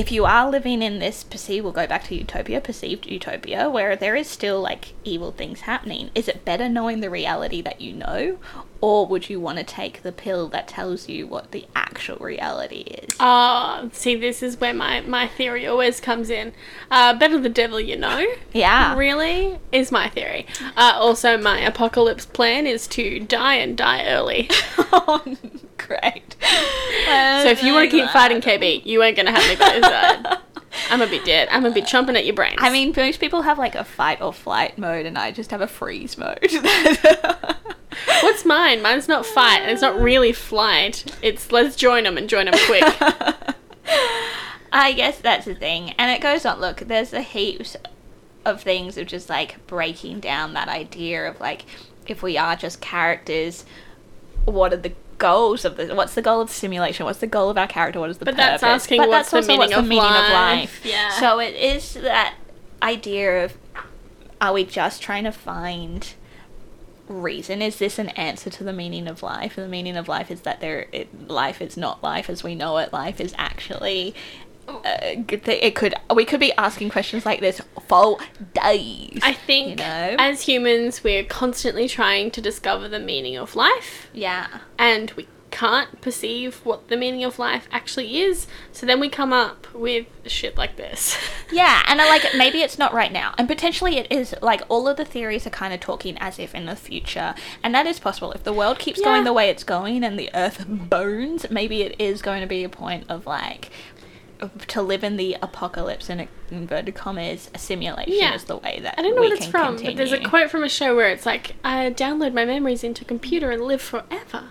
if 0.00 0.10
you 0.10 0.24
are 0.24 0.50
living 0.50 0.80
in 0.80 0.98
this 0.98 1.22
perceived, 1.22 1.62
we'll 1.62 1.74
go 1.74 1.86
back 1.86 2.04
to 2.04 2.14
utopia, 2.14 2.58
perceived 2.58 3.04
utopia, 3.04 3.68
where 3.68 3.94
there 3.94 4.16
is 4.16 4.26
still 4.26 4.58
like 4.58 4.94
evil 5.04 5.30
things 5.30 5.60
happening. 5.60 6.08
Is 6.14 6.26
it 6.26 6.42
better 6.42 6.70
knowing 6.70 7.00
the 7.00 7.10
reality 7.10 7.60
that 7.60 7.82
you 7.82 7.92
know, 7.92 8.38
or 8.80 9.06
would 9.06 9.28
you 9.28 9.40
want 9.40 9.58
to 9.58 9.64
take 9.64 10.02
the 10.02 10.12
pill 10.12 10.48
that 10.48 10.68
tells 10.68 11.08
you 11.08 11.26
what 11.26 11.50
the 11.52 11.66
actual 11.74 12.16
reality 12.16 12.78
is? 12.78 13.16
Oh, 13.20 13.90
see, 13.92 14.16
this 14.16 14.42
is 14.42 14.58
where 14.60 14.72
my, 14.72 15.00
my 15.02 15.28
theory 15.28 15.66
always 15.66 16.00
comes 16.00 16.30
in. 16.30 16.52
Uh, 16.90 17.14
better 17.14 17.38
the 17.38 17.48
devil 17.48 17.80
you 17.80 17.96
know. 17.96 18.26
Yeah. 18.52 18.96
Really? 18.96 19.58
Is 19.72 19.92
my 19.92 20.08
theory. 20.08 20.46
Uh, 20.76 20.94
also, 20.96 21.36
my 21.36 21.60
apocalypse 21.60 22.26
plan 22.26 22.66
is 22.66 22.86
to 22.88 23.20
die 23.20 23.56
and 23.56 23.76
die 23.76 24.06
early. 24.06 24.48
oh, 24.78 25.22
great. 25.76 26.36
so 26.40 27.48
if 27.48 27.62
you 27.62 27.74
want 27.74 27.90
to 27.90 27.96
keep 27.96 28.08
fighting 28.10 28.40
KB, 28.40 28.84
you 28.86 29.02
ain't 29.02 29.16
gonna 29.16 29.32
have 29.32 29.48
me 29.48 29.56
by 29.56 29.74
your 29.74 29.82
side. 29.82 30.38
I'm 30.90 30.98
gonna 31.00 31.10
be 31.10 31.22
dead. 31.24 31.48
I'm 31.50 31.62
gonna 31.62 31.74
be 31.74 31.82
chomping 31.82 32.16
at 32.16 32.24
your 32.24 32.34
brains. 32.34 32.58
I 32.60 32.70
mean, 32.70 32.92
most 32.96 33.20
people 33.20 33.42
have 33.42 33.58
like 33.58 33.74
a 33.74 33.84
fight 33.84 34.20
or 34.20 34.32
flight 34.32 34.78
mode, 34.78 35.06
and 35.06 35.18
I 35.18 35.32
just 35.32 35.50
have 35.50 35.60
a 35.60 35.66
freeze 35.66 36.16
mode. 36.16 36.38
what's 38.22 38.44
mine? 38.44 38.82
Mine's 38.82 39.08
not 39.08 39.24
fight. 39.26 39.60
and 39.62 39.70
It's 39.70 39.82
not 39.82 40.00
really 40.00 40.32
flight. 40.32 41.04
It's 41.22 41.50
let's 41.52 41.76
join 41.76 42.04
them 42.04 42.16
and 42.16 42.28
join 42.28 42.46
them 42.46 42.54
quick. 42.66 42.84
I 44.72 44.92
guess 44.92 45.18
that's 45.18 45.46
the 45.46 45.54
thing. 45.54 45.90
And 45.98 46.10
it 46.10 46.20
goes 46.22 46.44
on. 46.46 46.60
Look, 46.60 46.80
there's 46.80 47.12
a 47.12 47.22
heaps 47.22 47.76
of 48.44 48.62
things 48.62 48.96
of 48.96 49.06
just 49.06 49.28
like 49.28 49.64
breaking 49.66 50.20
down 50.20 50.54
that 50.54 50.68
idea 50.68 51.28
of 51.28 51.40
like 51.40 51.64
if 52.06 52.22
we 52.22 52.38
are 52.38 52.56
just 52.56 52.80
characters, 52.80 53.64
what 54.44 54.72
are 54.72 54.76
the 54.78 54.92
goals 55.18 55.64
of 55.66 55.76
the 55.76 55.94
what's 55.94 56.14
the 56.14 56.22
goal 56.22 56.40
of 56.40 56.48
the 56.48 56.54
simulation? 56.54 57.04
What's 57.04 57.18
the 57.18 57.26
goal 57.26 57.50
of 57.50 57.58
our 57.58 57.66
character? 57.66 57.98
What 58.00 58.10
is 58.10 58.18
the 58.18 58.24
But 58.24 58.36
purpose? 58.36 58.60
that's 58.60 58.62
asking 58.62 59.00
but 59.02 59.08
what's 59.08 59.30
that's 59.30 59.46
the 59.46 59.56
meaning 59.56 59.98
of 60.04 60.12
life. 60.12 60.32
life. 60.32 60.80
Yeah. 60.84 61.10
So 61.18 61.40
it 61.40 61.54
is 61.56 61.94
that 61.94 62.34
idea 62.82 63.44
of 63.44 63.56
are 64.40 64.52
we 64.54 64.64
just 64.64 65.02
trying 65.02 65.24
to 65.24 65.32
find 65.32 66.14
reason 67.10 67.60
is 67.60 67.78
this 67.78 67.98
an 67.98 68.08
answer 68.10 68.50
to 68.50 68.64
the 68.64 68.72
meaning 68.72 69.08
of 69.08 69.22
life? 69.22 69.56
The 69.56 69.68
meaning 69.68 69.96
of 69.96 70.08
life 70.08 70.30
is 70.30 70.42
that 70.42 70.60
there 70.60 70.86
it, 70.92 71.28
life 71.28 71.60
is 71.60 71.76
not 71.76 72.02
life 72.02 72.30
as 72.30 72.42
we 72.42 72.54
know 72.54 72.78
it. 72.78 72.92
Life 72.92 73.20
is 73.20 73.34
actually 73.36 74.14
uh, 74.68 74.82
it 74.84 75.74
could 75.74 75.94
we 76.14 76.24
could 76.24 76.40
be 76.40 76.52
asking 76.52 76.90
questions 76.90 77.26
like 77.26 77.40
this 77.40 77.60
for 77.88 78.18
days 78.54 79.18
I 79.22 79.32
think 79.32 79.70
you 79.70 79.76
know? 79.76 80.16
as 80.18 80.42
humans, 80.42 81.02
we're 81.02 81.24
constantly 81.24 81.88
trying 81.88 82.30
to 82.32 82.40
discover 82.40 82.88
the 82.88 83.00
meaning 83.00 83.36
of 83.36 83.56
life, 83.56 84.08
yeah. 84.12 84.60
And 84.78 85.10
we 85.12 85.26
can't 85.50 86.00
perceive 86.00 86.56
what 86.64 86.88
the 86.88 86.96
meaning 86.96 87.24
of 87.24 87.38
life 87.38 87.68
actually 87.72 88.20
is. 88.20 88.46
So 88.72 88.86
then 88.86 89.00
we 89.00 89.08
come 89.08 89.32
up 89.32 89.66
with 89.74 90.06
shit 90.26 90.56
like 90.56 90.76
this. 90.76 91.16
yeah 91.52 91.82
and 91.86 92.00
I 92.00 92.08
like 92.08 92.24
maybe 92.36 92.60
it's 92.60 92.78
not 92.78 92.92
right 92.94 93.10
now 93.12 93.34
and 93.36 93.48
potentially 93.48 93.96
it 93.98 94.06
is 94.10 94.34
like 94.40 94.62
all 94.68 94.86
of 94.88 94.96
the 94.96 95.04
theories 95.04 95.46
are 95.46 95.50
kind 95.50 95.74
of 95.74 95.80
talking 95.80 96.16
as 96.18 96.38
if 96.38 96.54
in 96.54 96.66
the 96.66 96.76
future 96.76 97.34
and 97.62 97.74
that 97.74 97.86
is 97.86 97.98
possible 97.98 98.30
if 98.32 98.44
the 98.44 98.52
world 98.52 98.78
keeps 98.78 99.00
Yeah. 99.00 99.06
going 99.06 99.24
the 99.24 99.32
way 99.32 99.50
it's 99.50 99.64
going 99.64 100.04
and 100.04 100.16
the 100.18 100.30
earth 100.32 100.64
burns 100.68 101.50
maybe 101.50 101.82
it 101.82 101.96
is 102.00 102.22
going 102.22 102.40
to 102.40 102.46
be 102.46 102.62
a 102.62 102.68
point 102.68 103.04
of 103.08 103.26
like 103.26 103.70
to 104.68 104.80
live 104.80 105.02
in 105.04 105.16
the 105.16 105.36
apocalypse 105.42 106.08
in 106.08 106.26
inverted 106.50 106.94
commas 106.94 107.50
a 107.54 107.58
simulation 107.58 108.14
Yeah. 108.16 108.34
is 108.34 108.44
the 108.44 108.56
way 108.56 108.78
that 108.82 108.94
I 108.96 109.02
don't 109.02 109.14
know 109.16 109.22
what 109.22 109.32
it's 109.32 109.46
from, 109.46 109.74
continue. 109.76 109.92
but 109.92 109.96
there's 109.98 110.12
a 110.12 110.20
quote 110.20 110.50
from 110.50 110.62
a 110.64 110.68
show 110.68 110.94
where 110.96 111.10
it's 111.10 111.26
like, 111.26 111.56
I 111.62 111.90
download 111.90 112.32
my 112.32 112.44
memories 112.46 112.82
into 112.82 113.02
a 113.02 113.04
computer 113.04 113.50
and 113.50 113.62
live 113.62 113.82
forever. 113.82 114.50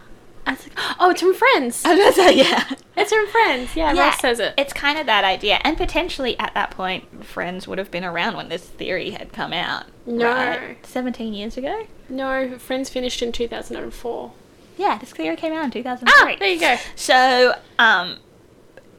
I 0.49 0.53
was 0.53 0.63
like, 0.63 0.77
oh, 0.99 1.11
it's 1.11 1.21
from 1.21 1.33
Friends. 1.35 1.83
I 1.85 1.93
was 1.93 2.17
gonna 2.17 2.31
yeah. 2.31 2.73
It's 2.97 3.13
from 3.13 3.27
Friends. 3.27 3.75
Yeah, 3.75 3.93
Yeah, 3.93 4.07
Ross 4.07 4.19
says 4.19 4.39
it. 4.39 4.55
It's 4.57 4.73
kind 4.73 4.97
of 4.97 5.05
that 5.05 5.23
idea, 5.23 5.59
and 5.63 5.77
potentially 5.77 6.37
at 6.39 6.53
that 6.55 6.71
point, 6.71 7.23
Friends 7.23 7.67
would 7.67 7.77
have 7.77 7.91
been 7.91 8.03
around 8.03 8.35
when 8.35 8.49
this 8.49 8.65
theory 8.65 9.11
had 9.11 9.31
come 9.31 9.53
out. 9.53 9.85
No. 10.07 10.25
right? 10.25 10.83
seventeen 10.85 11.35
years 11.35 11.55
ago. 11.55 11.85
No, 12.09 12.57
Friends 12.57 12.89
finished 12.89 13.21
in 13.21 13.31
2004. 13.31 14.31
Yeah, 14.77 14.97
this 14.97 15.11
theory 15.11 15.35
came 15.35 15.53
out 15.53 15.65
in 15.65 15.71
two 15.71 15.83
thousand 15.83 16.07
three. 16.07 16.33
Ah, 16.33 16.35
there 16.39 16.49
you 16.49 16.59
go. 16.59 16.77
So, 16.95 17.53
um, 17.77 18.17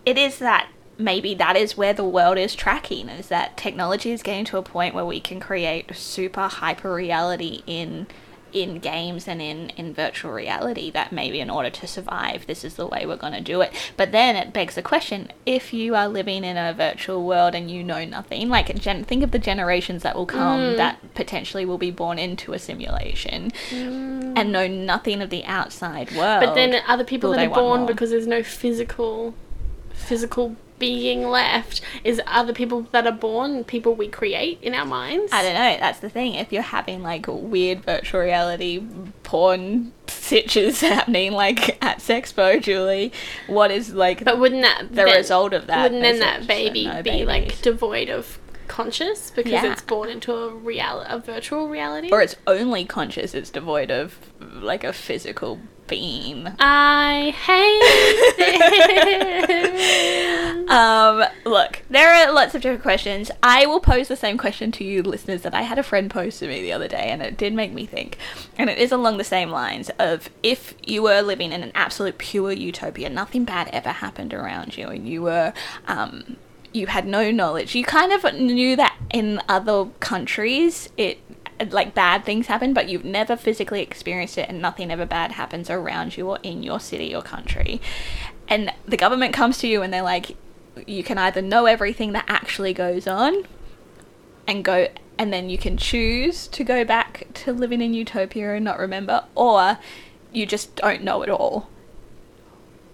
it 0.06 0.16
is 0.16 0.38
that 0.38 0.70
maybe 0.98 1.34
that 1.34 1.56
is 1.56 1.76
where 1.76 1.92
the 1.94 2.04
world 2.04 2.38
is 2.38 2.54
tracking 2.54 3.08
is 3.08 3.28
that 3.28 3.56
technology 3.56 4.12
is 4.12 4.22
getting 4.22 4.44
to 4.44 4.58
a 4.58 4.62
point 4.62 4.94
where 4.94 5.04
we 5.04 5.18
can 5.18 5.40
create 5.40 5.96
super 5.96 6.46
hyper 6.46 6.94
reality 6.94 7.62
in 7.66 8.06
in 8.52 8.78
games 8.78 9.26
and 9.28 9.40
in 9.40 9.70
in 9.70 9.94
virtual 9.94 10.32
reality 10.32 10.90
that 10.90 11.12
maybe 11.12 11.40
in 11.40 11.50
order 11.50 11.70
to 11.70 11.86
survive 11.86 12.46
this 12.46 12.64
is 12.64 12.74
the 12.74 12.86
way 12.86 13.06
we're 13.06 13.16
going 13.16 13.32
to 13.32 13.40
do 13.40 13.60
it. 13.60 13.72
But 13.96 14.12
then 14.12 14.36
it 14.36 14.52
begs 14.52 14.74
the 14.74 14.82
question 14.82 15.32
if 15.46 15.72
you 15.72 15.94
are 15.94 16.08
living 16.08 16.44
in 16.44 16.56
a 16.56 16.72
virtual 16.72 17.24
world 17.24 17.54
and 17.54 17.70
you 17.70 17.82
know 17.82 18.04
nothing 18.04 18.48
like 18.48 18.74
gen- 18.78 19.04
think 19.04 19.22
of 19.22 19.30
the 19.30 19.38
generations 19.38 20.02
that 20.02 20.16
will 20.16 20.26
come 20.26 20.60
mm. 20.60 20.76
that 20.76 21.14
potentially 21.14 21.64
will 21.64 21.78
be 21.78 21.90
born 21.90 22.18
into 22.18 22.52
a 22.52 22.58
simulation 22.58 23.50
mm. 23.70 24.32
and 24.36 24.52
know 24.52 24.66
nothing 24.66 25.22
of 25.22 25.30
the 25.30 25.44
outside 25.44 26.10
world 26.12 26.44
But 26.44 26.54
then 26.54 26.82
other 26.86 27.04
people 27.04 27.30
that 27.32 27.46
are 27.46 27.54
born 27.54 27.80
more? 27.80 27.88
because 27.88 28.10
there's 28.10 28.26
no 28.26 28.42
physical 28.42 29.34
physical 29.92 30.56
being 30.80 31.28
left 31.28 31.80
is 32.02 32.20
other 32.26 32.52
people 32.52 32.82
that 32.90 33.06
are 33.06 33.12
born 33.12 33.62
people 33.62 33.94
we 33.94 34.08
create 34.08 34.58
in 34.62 34.74
our 34.74 34.84
minds. 34.86 35.32
I 35.32 35.42
don't 35.42 35.54
know. 35.54 35.76
That's 35.78 36.00
the 36.00 36.10
thing. 36.10 36.34
If 36.34 36.52
you're 36.52 36.62
having 36.62 37.02
like 37.02 37.26
weird 37.28 37.84
virtual 37.84 38.22
reality 38.22 38.82
porn 39.22 39.92
stitches 40.08 40.80
happening 40.80 41.30
like 41.32 41.78
at 41.84 41.98
Sexpo, 41.98 42.60
Julie, 42.60 43.12
what 43.46 43.70
is 43.70 43.92
like 43.94 44.24
But 44.24 44.40
wouldn't 44.40 44.62
that 44.62 44.88
the 44.88 44.94
then- 45.04 45.16
result 45.16 45.52
of 45.52 45.68
that? 45.68 45.84
Wouldn't 45.84 46.02
then 46.02 46.18
that 46.18 46.40
that 46.40 46.48
baby 46.48 46.86
no 46.86 47.02
be 47.02 47.24
like 47.24 47.60
devoid 47.62 48.08
of 48.08 48.39
conscious 48.70 49.30
because 49.30 49.52
Yeah. 49.52 49.72
it's 49.72 49.82
born 49.82 50.08
into 50.08 50.32
a 50.32 50.48
real 50.54 51.04
a 51.06 51.18
virtual 51.18 51.68
reality? 51.68 52.08
or 52.12 52.22
it's 52.22 52.36
only 52.46 52.84
conscious? 52.84 53.34
It's 53.34 53.50
devoid 53.50 53.90
of 53.90 54.16
like 54.40 54.84
a 54.84 54.92
physical 54.92 55.58
being. 55.88 56.46
I 56.60 57.30
hate 57.30 58.36
this. 59.60 60.70
Um, 60.70 61.24
look, 61.44 61.82
there 61.90 62.14
are 62.14 62.32
lots 62.32 62.54
of 62.54 62.62
different 62.62 62.82
questions. 62.82 63.30
I 63.42 63.66
will 63.66 63.80
pose 63.80 64.06
the 64.06 64.14
same 64.16 64.38
question 64.38 64.70
to 64.72 64.84
you, 64.84 65.02
listeners, 65.02 65.42
that 65.42 65.52
I 65.54 65.62
had 65.62 65.78
a 65.80 65.82
friend 65.82 66.08
pose 66.08 66.38
to 66.38 66.46
me 66.46 66.62
the 66.62 66.72
other 66.72 66.86
day, 66.86 67.08
and 67.10 67.20
it 67.22 67.36
did 67.36 67.52
make 67.54 67.72
me 67.72 67.86
think. 67.86 68.16
And 68.56 68.70
it 68.70 68.78
is 68.78 68.92
along 68.92 69.16
the 69.18 69.24
same 69.24 69.50
lines 69.50 69.90
of 69.98 70.30
if 70.44 70.74
you 70.86 71.02
were 71.02 71.22
living 71.22 71.50
in 71.52 71.64
an 71.64 71.72
absolute 71.74 72.18
pure 72.18 72.52
utopia, 72.52 73.08
nothing 73.10 73.44
bad 73.44 73.68
ever 73.72 73.88
happened 73.90 74.32
around 74.32 74.76
you, 74.76 74.86
and 74.86 75.08
you 75.08 75.22
were, 75.22 75.52
um, 75.88 76.36
you 76.72 76.86
had 76.86 77.06
no 77.06 77.30
knowledge. 77.30 77.74
You 77.74 77.84
kind 77.84 78.12
of 78.12 78.34
knew 78.34 78.76
that 78.76 78.96
in 79.12 79.40
other 79.48 79.86
countries, 80.00 80.88
it 80.96 81.20
like 81.70 81.94
bad 81.94 82.24
things 82.24 82.46
happen, 82.46 82.72
but 82.72 82.88
you've 82.88 83.04
never 83.04 83.36
physically 83.36 83.82
experienced 83.82 84.38
it, 84.38 84.48
and 84.48 84.62
nothing 84.62 84.90
ever 84.90 85.04
bad 85.04 85.32
happens 85.32 85.68
around 85.68 86.16
you 86.16 86.28
or 86.28 86.38
in 86.42 86.62
your 86.62 86.80
city 86.80 87.14
or 87.14 87.22
country. 87.22 87.80
And 88.48 88.72
the 88.86 88.96
government 88.96 89.34
comes 89.34 89.58
to 89.58 89.68
you 89.68 89.82
and 89.82 89.92
they're 89.92 90.02
like, 90.02 90.36
you 90.86 91.04
can 91.04 91.18
either 91.18 91.42
know 91.42 91.66
everything 91.66 92.12
that 92.12 92.24
actually 92.28 92.72
goes 92.72 93.06
on 93.06 93.44
and 94.46 94.64
go 94.64 94.88
and 95.18 95.32
then 95.32 95.50
you 95.50 95.58
can 95.58 95.76
choose 95.76 96.48
to 96.48 96.64
go 96.64 96.84
back 96.84 97.26
to 97.34 97.52
living 97.52 97.82
in 97.82 97.92
utopia 97.92 98.54
and 98.54 98.64
not 98.64 98.78
remember 98.78 99.24
or 99.34 99.78
you 100.32 100.46
just 100.46 100.74
don't 100.76 101.02
know 101.02 101.22
it 101.22 101.28
all 101.28 101.68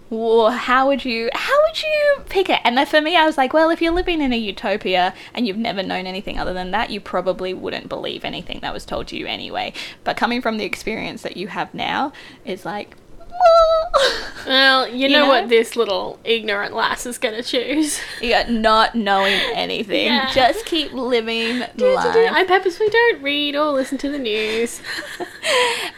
well, 0.09 0.51
how 0.51 0.87
would 0.87 1.03
you 1.03 1.29
how 1.33 1.53
would 1.63 1.81
you 1.83 2.23
pick 2.29 2.49
it? 2.49 2.59
And 2.63 2.87
for 2.87 3.01
me, 3.01 3.15
I 3.17 3.25
was 3.25 3.37
like, 3.37 3.53
well, 3.53 3.69
if 3.69 3.81
you're 3.81 3.93
living 3.93 4.21
in 4.21 4.31
a 4.31 4.37
utopia 4.37 5.13
and 5.33 5.45
you've 5.47 5.57
never 5.57 5.83
known 5.83 6.05
anything 6.07 6.39
other 6.39 6.53
than 6.53 6.71
that, 6.71 6.89
you 6.89 7.01
probably 7.01 7.53
wouldn't 7.53 7.89
believe 7.89 8.23
anything 8.23 8.59
that 8.61 8.73
was 8.73 8.85
told 8.85 9.07
to 9.07 9.17
you 9.17 9.25
anyway. 9.27 9.73
But 10.03 10.15
coming 10.17 10.41
from 10.41 10.57
the 10.57 10.63
experience 10.65 11.21
that 11.23 11.35
you 11.37 11.47
have 11.49 11.73
now, 11.73 12.13
is 12.45 12.63
like, 12.65 12.95
well, 13.29 13.91
well, 14.47 14.87
you, 14.87 15.07
You 15.07 15.09
know, 15.09 15.19
know? 15.25 15.27
what 15.27 15.49
this 15.49 15.75
little 15.75 16.19
ignorant 16.23 16.73
lass 16.73 17.05
is 17.05 17.17
gonna 17.17 17.43
choose. 17.43 17.99
you 18.21 18.29
got 18.29 18.49
not 18.49 18.95
knowing 18.95 19.33
anything. 19.53 20.05
Yeah. 20.05 20.31
Just 20.33 20.65
keep 20.65 20.93
living 20.93 21.63
I 21.81 22.29
life. 22.31 22.47
purposely 22.47 22.87
don't 22.89 23.21
read 23.21 23.55
or 23.55 23.71
listen 23.73 23.97
to 23.99 24.09
the 24.09 24.19
news. 24.19 24.81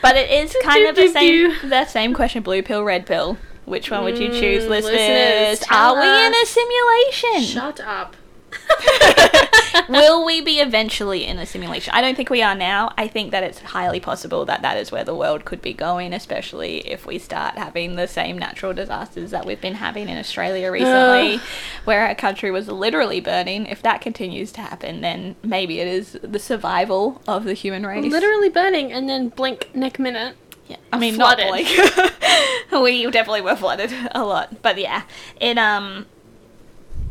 But 0.02 0.15
it 0.17 0.32
is 0.32 0.56
kind 0.63 0.88
of 0.88 0.95
the 0.95 1.10
same 1.10 1.54
the 1.69 1.86
same 1.86 2.13
question: 2.15 2.41
blue 2.41 2.63
pill, 2.63 2.84
red 2.84 3.06
pill. 3.06 3.38
Which 3.69 3.91
one 3.91 4.03
would 4.03 4.17
you 4.17 4.29
choose, 4.29 4.63
Mm, 4.65 4.69
listeners? 4.69 5.60
listeners, 5.60 5.63
Are 5.71 5.93
we 5.95 6.25
in 6.25 6.34
a 6.34 6.45
simulation? 6.45 7.43
Shut 7.43 7.79
up. 7.82 8.15
Will 9.89 10.25
we 10.25 10.41
be 10.41 10.60
eventually 10.60 11.25
in 11.25 11.38
a 11.38 11.45
simulation? 11.45 11.93
I 11.93 12.01
don't 12.01 12.15
think 12.15 12.29
we 12.29 12.41
are 12.41 12.55
now. 12.55 12.91
I 12.97 13.08
think 13.08 13.32
that 13.32 13.43
it's 13.43 13.60
highly 13.60 13.99
possible 13.99 14.45
that 14.45 14.62
that 14.63 14.77
is 14.77 14.91
where 14.91 15.03
the 15.03 15.13
world 15.15 15.45
could 15.45 15.62
be 15.62 15.73
going, 15.73 16.13
especially 16.13 16.77
if 16.88 17.05
we 17.05 17.19
start 17.19 17.58
having 17.58 17.95
the 17.95 18.08
same 18.08 18.38
natural 18.38 18.73
disasters 18.73 19.32
that 19.32 19.45
we've 19.45 19.62
been 19.62 19.75
having 19.75 20.10
in 20.10 20.17
Australia 20.17 20.71
recently, 20.79 21.39
where 21.86 22.08
our 22.08 22.15
country 22.15 22.49
was 22.51 22.67
literally 22.67 23.19
burning. 23.19 23.65
If 23.67 23.82
that 23.84 24.01
continues 24.01 24.51
to 24.53 24.62
happen, 24.62 25.01
then 25.01 25.36
maybe 25.43 25.79
it 25.79 25.88
is 25.88 26.17
the 26.23 26.39
survival 26.39 27.21
of 27.27 27.43
the 27.45 27.53
human 27.53 27.86
race. 27.86 28.12
Literally 28.12 28.49
burning 28.49 28.91
and 28.91 29.08
then 29.08 29.29
blink 29.29 29.69
neck 29.75 29.99
minute. 29.99 30.36
Yeah. 30.69 30.77
I 30.93 30.99
mean, 30.99 31.15
Flooded. 31.15 31.47
not 31.47 31.51
like 31.51 32.71
we 32.84 33.10
definitely 33.10 33.41
were 33.41 33.55
flooded 33.55 33.91
a 34.12 34.23
lot, 34.23 34.62
but 34.62 34.77
yeah, 34.77 35.03
it 35.41 35.58
um, 35.58 36.05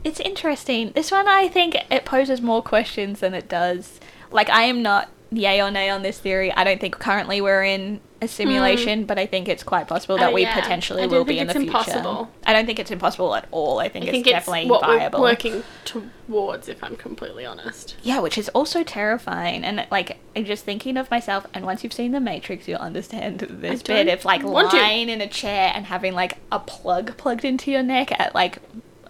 it's 0.05 0.21
interesting. 0.21 0.92
This 0.92 1.11
one, 1.11 1.29
I 1.29 1.49
think, 1.49 1.77
it 1.90 2.05
poses 2.05 2.40
more 2.40 2.62
questions 2.62 3.21
than 3.21 3.35
it 3.35 3.49
does. 3.49 4.01
Like, 4.31 4.49
I 4.49 4.62
am 4.62 4.83
not 4.83 5.11
yay 5.31 5.61
or 5.61 5.71
nay 5.71 5.90
on 5.90 6.03
this 6.03 6.18
theory. 6.18 6.53
I 6.53 6.64
don't 6.64 6.81
think 6.81 6.99
currently 6.99 7.40
we're 7.40 7.64
in 7.64 8.01
a 8.21 8.27
simulation, 8.29 9.05
but 9.05 9.17
I 9.19 9.27
think 9.27 9.49
it's 9.49 9.63
quite 9.63 9.87
possible 9.87 10.19
that 10.19 10.31
Uh, 10.31 10.33
we 10.33 10.43
yeah. 10.43 10.61
potentially 10.61 11.07
will 11.07 11.25
be 11.25 11.39
in 11.39 11.47
the 11.47 11.53
future. 11.55 11.67
impossible. 11.69 12.31
I 12.45 12.53
don't 12.53 12.67
think 12.67 12.79
it's 12.81 12.91
impossible 12.91 13.35
at 13.37 13.47
all. 13.53 13.79
I 13.79 13.89
think, 13.89 14.05
I 14.05 14.09
it's 14.09 14.13
think 14.13 14.27
it's 14.27 14.33
definitely 14.35 14.69
what 14.69 14.81
viable. 14.81 15.21
we're 15.21 15.29
working 15.31 15.63
towards, 15.85 16.69
if 16.69 16.83
I'm 16.83 16.97
completely 16.97 17.47
honest. 17.47 17.97
Yeah, 18.03 18.19
which 18.21 18.37
is 18.37 18.49
also 18.51 18.83
terrifying. 18.83 19.63
And 19.65 19.87
like, 19.91 20.19
I'm 20.35 20.45
just 20.45 20.65
thinking 20.65 20.97
of 20.97 21.11
myself. 21.11 21.47
And 21.55 21.65
once 21.65 21.85
you've 21.85 21.93
seen 21.93 22.13
The 22.13 22.21
Matrix, 22.21 22.67
you'll 22.67 22.79
understand 22.81 23.39
this 23.39 23.83
bit. 23.83 24.09
It's 24.09 24.25
like 24.25 24.43
want 24.43 24.71
to. 24.73 24.77
lying 24.77 25.09
in 25.09 25.21
a 25.21 25.29
chair 25.29 25.71
and 25.75 25.87
having 25.87 26.15
like 26.15 26.39
a 26.51 26.59
plug 26.59 27.17
plugged 27.19 27.45
into 27.45 27.71
your 27.71 27.83
neck 27.83 28.11
at 28.19 28.35
like 28.35 28.59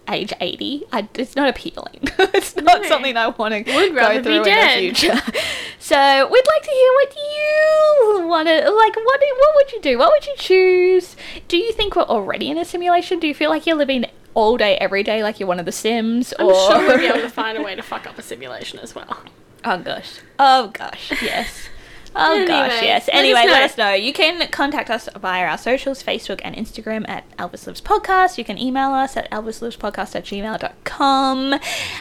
age 0.09 0.33
80. 0.41 0.85
I, 0.93 1.09
it's 1.15 1.37
not 1.37 1.49
appealing. 1.49 2.01
it's 2.19 2.57
not 2.57 2.83
No. 2.83 2.89
something 2.89 3.17
I 3.17 3.29
want 3.29 3.53
to 3.67 3.75
Would 3.75 3.95
go 3.95 4.23
through 4.23 4.39
in 4.39 4.43
dead. 4.45 4.77
the 4.77 4.95
future. 4.95 5.21
so 5.79 6.29
we'd 6.31 6.47
like 6.47 6.63
to 6.63 6.71
hear 6.71 6.93
what 6.95 7.17
you 7.17 8.27
want 8.29 8.49
to 8.49 8.55
like. 8.71 8.97
What 8.97 9.21
what 9.39 9.55
would 9.57 9.73
you 9.73 9.81
do? 9.81 9.99
What 9.99 10.11
would 10.13 10.27
you 10.27 10.35
choose? 10.39 11.17
Do 11.49 11.57
you 11.57 11.73
think 11.73 11.97
we're 11.97 12.03
already 12.03 12.51
in 12.51 12.59
a 12.59 12.65
simulation? 12.65 13.19
Do 13.19 13.27
you 13.27 13.35
feel 13.35 13.51
like 13.51 13.67
you're 13.67 13.77
living 13.77 14.07
all 14.35 14.57
day, 14.57 14.77
every 14.77 15.03
day, 15.03 15.23
like 15.23 15.41
you're 15.41 15.49
one 15.49 15.59
of 15.61 15.67
the 15.67 15.73
Sims? 15.73 16.33
I'm 16.39 16.47
or 16.47 16.55
sure 16.55 16.79
we'll 16.79 16.99
be 16.99 17.07
able 17.07 17.21
to 17.21 17.29
find 17.31 17.59
a 17.59 17.63
way 17.63 17.75
to 17.75 17.83
fuck 17.83 18.07
up 18.07 18.19
a 18.19 18.23
simulation 18.23 18.79
as 18.79 18.95
well. 18.95 19.19
Oh 19.65 19.77
gosh. 19.79 20.21
Oh 20.39 20.69
gosh. 20.73 21.11
Yes. 21.21 21.69
Oh 22.15 22.47
gosh, 22.47 22.73
Anyway, 22.73 22.87
yes. 22.87 23.09
let 23.09 23.15
us 23.15 23.19
Anyway, 23.19 23.45
let 23.47 23.63
us 23.71 23.79
know. 23.79 23.93
You 23.93 24.13
can 24.13 24.49
contact 24.49 24.91
us 24.91 25.09
via 25.19 25.47
our 25.47 25.59
socials, 25.59 26.03
Facebook 26.03 26.41
and 26.43 26.57
Instagram 26.57 27.09
at 27.09 27.29
Elvis 27.37 27.67
Lives 27.67 27.81
Podcast. 27.81 28.39
You 28.39 28.45
can 28.45 28.59
email 28.59 28.91
us 28.91 29.17
at 29.17 29.31
elvislivespodcast 29.31 30.17
at 30.17 30.25
gmail.com. 30.25 31.61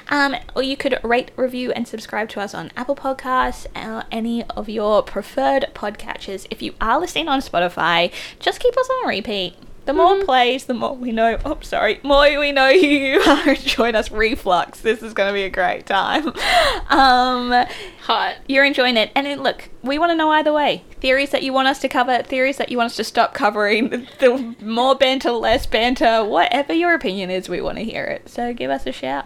Um, 0.09 0.35
or 0.55 0.63
you 0.63 0.77
could 0.77 0.99
rate, 1.03 1.31
review, 1.35 1.71
and 1.71 1.87
subscribe 1.87 2.29
to 2.29 2.39
us 2.39 2.53
on 2.53 2.71
Apple 2.75 2.95
Podcasts 2.95 3.67
or 3.75 4.03
any 4.11 4.43
of 4.45 4.69
your 4.69 5.03
preferred 5.03 5.67
podcatchers. 5.73 6.47
If 6.49 6.61
you 6.61 6.73
are 6.81 6.99
listening 6.99 7.27
on 7.27 7.41
Spotify, 7.41 8.11
just 8.39 8.59
keep 8.59 8.77
us 8.77 8.89
on 9.01 9.09
repeat. 9.09 9.55
The 9.87 9.93
more 9.93 10.21
plays, 10.25 10.65
the 10.65 10.73
more 10.73 10.93
we 10.95 11.13
know. 11.13 11.39
Oh, 11.45 11.57
sorry. 11.61 12.01
More 12.03 12.23
we 12.37 12.51
know 12.51 12.67
you 12.67 13.21
are 13.21 13.51
enjoying 13.51 13.95
us. 13.95 14.11
Reflux. 14.11 14.81
This 14.81 15.01
is 15.01 15.13
going 15.13 15.29
to 15.29 15.33
be 15.33 15.43
a 15.43 15.49
great 15.49 15.85
time. 15.85 16.33
Um, 16.89 17.65
Hot. 18.03 18.35
you're 18.47 18.63
enjoying 18.63 18.95
it. 18.97 19.11
And 19.13 19.27
then, 19.27 19.43
look, 19.43 19.69
we 19.83 19.99
want 19.99 20.11
to 20.11 20.15
know 20.15 20.31
either 20.31 20.53
way. 20.53 20.83
Theories 21.01 21.31
that 21.31 21.43
you 21.43 21.51
want 21.51 21.67
us 21.67 21.79
to 21.79 21.89
cover, 21.89 22.23
theories 22.23 22.57
that 22.57 22.69
you 22.69 22.77
want 22.77 22.91
us 22.91 22.95
to 22.97 23.03
stop 23.03 23.33
covering, 23.33 23.89
the, 23.89 24.07
the 24.19 24.55
more 24.61 24.95
banter, 24.95 25.31
less 25.31 25.65
banter, 25.65 26.23
whatever 26.23 26.73
your 26.73 26.93
opinion 26.93 27.29
is, 27.29 27.49
we 27.49 27.61
want 27.61 27.77
to 27.77 27.83
hear 27.83 28.05
it. 28.05 28.29
So 28.29 28.53
give 28.53 28.71
us 28.71 28.85
a 28.85 28.91
shout. 28.91 29.25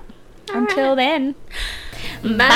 Until 0.54 0.95
then, 0.95 1.36
Bye. 2.24 2.52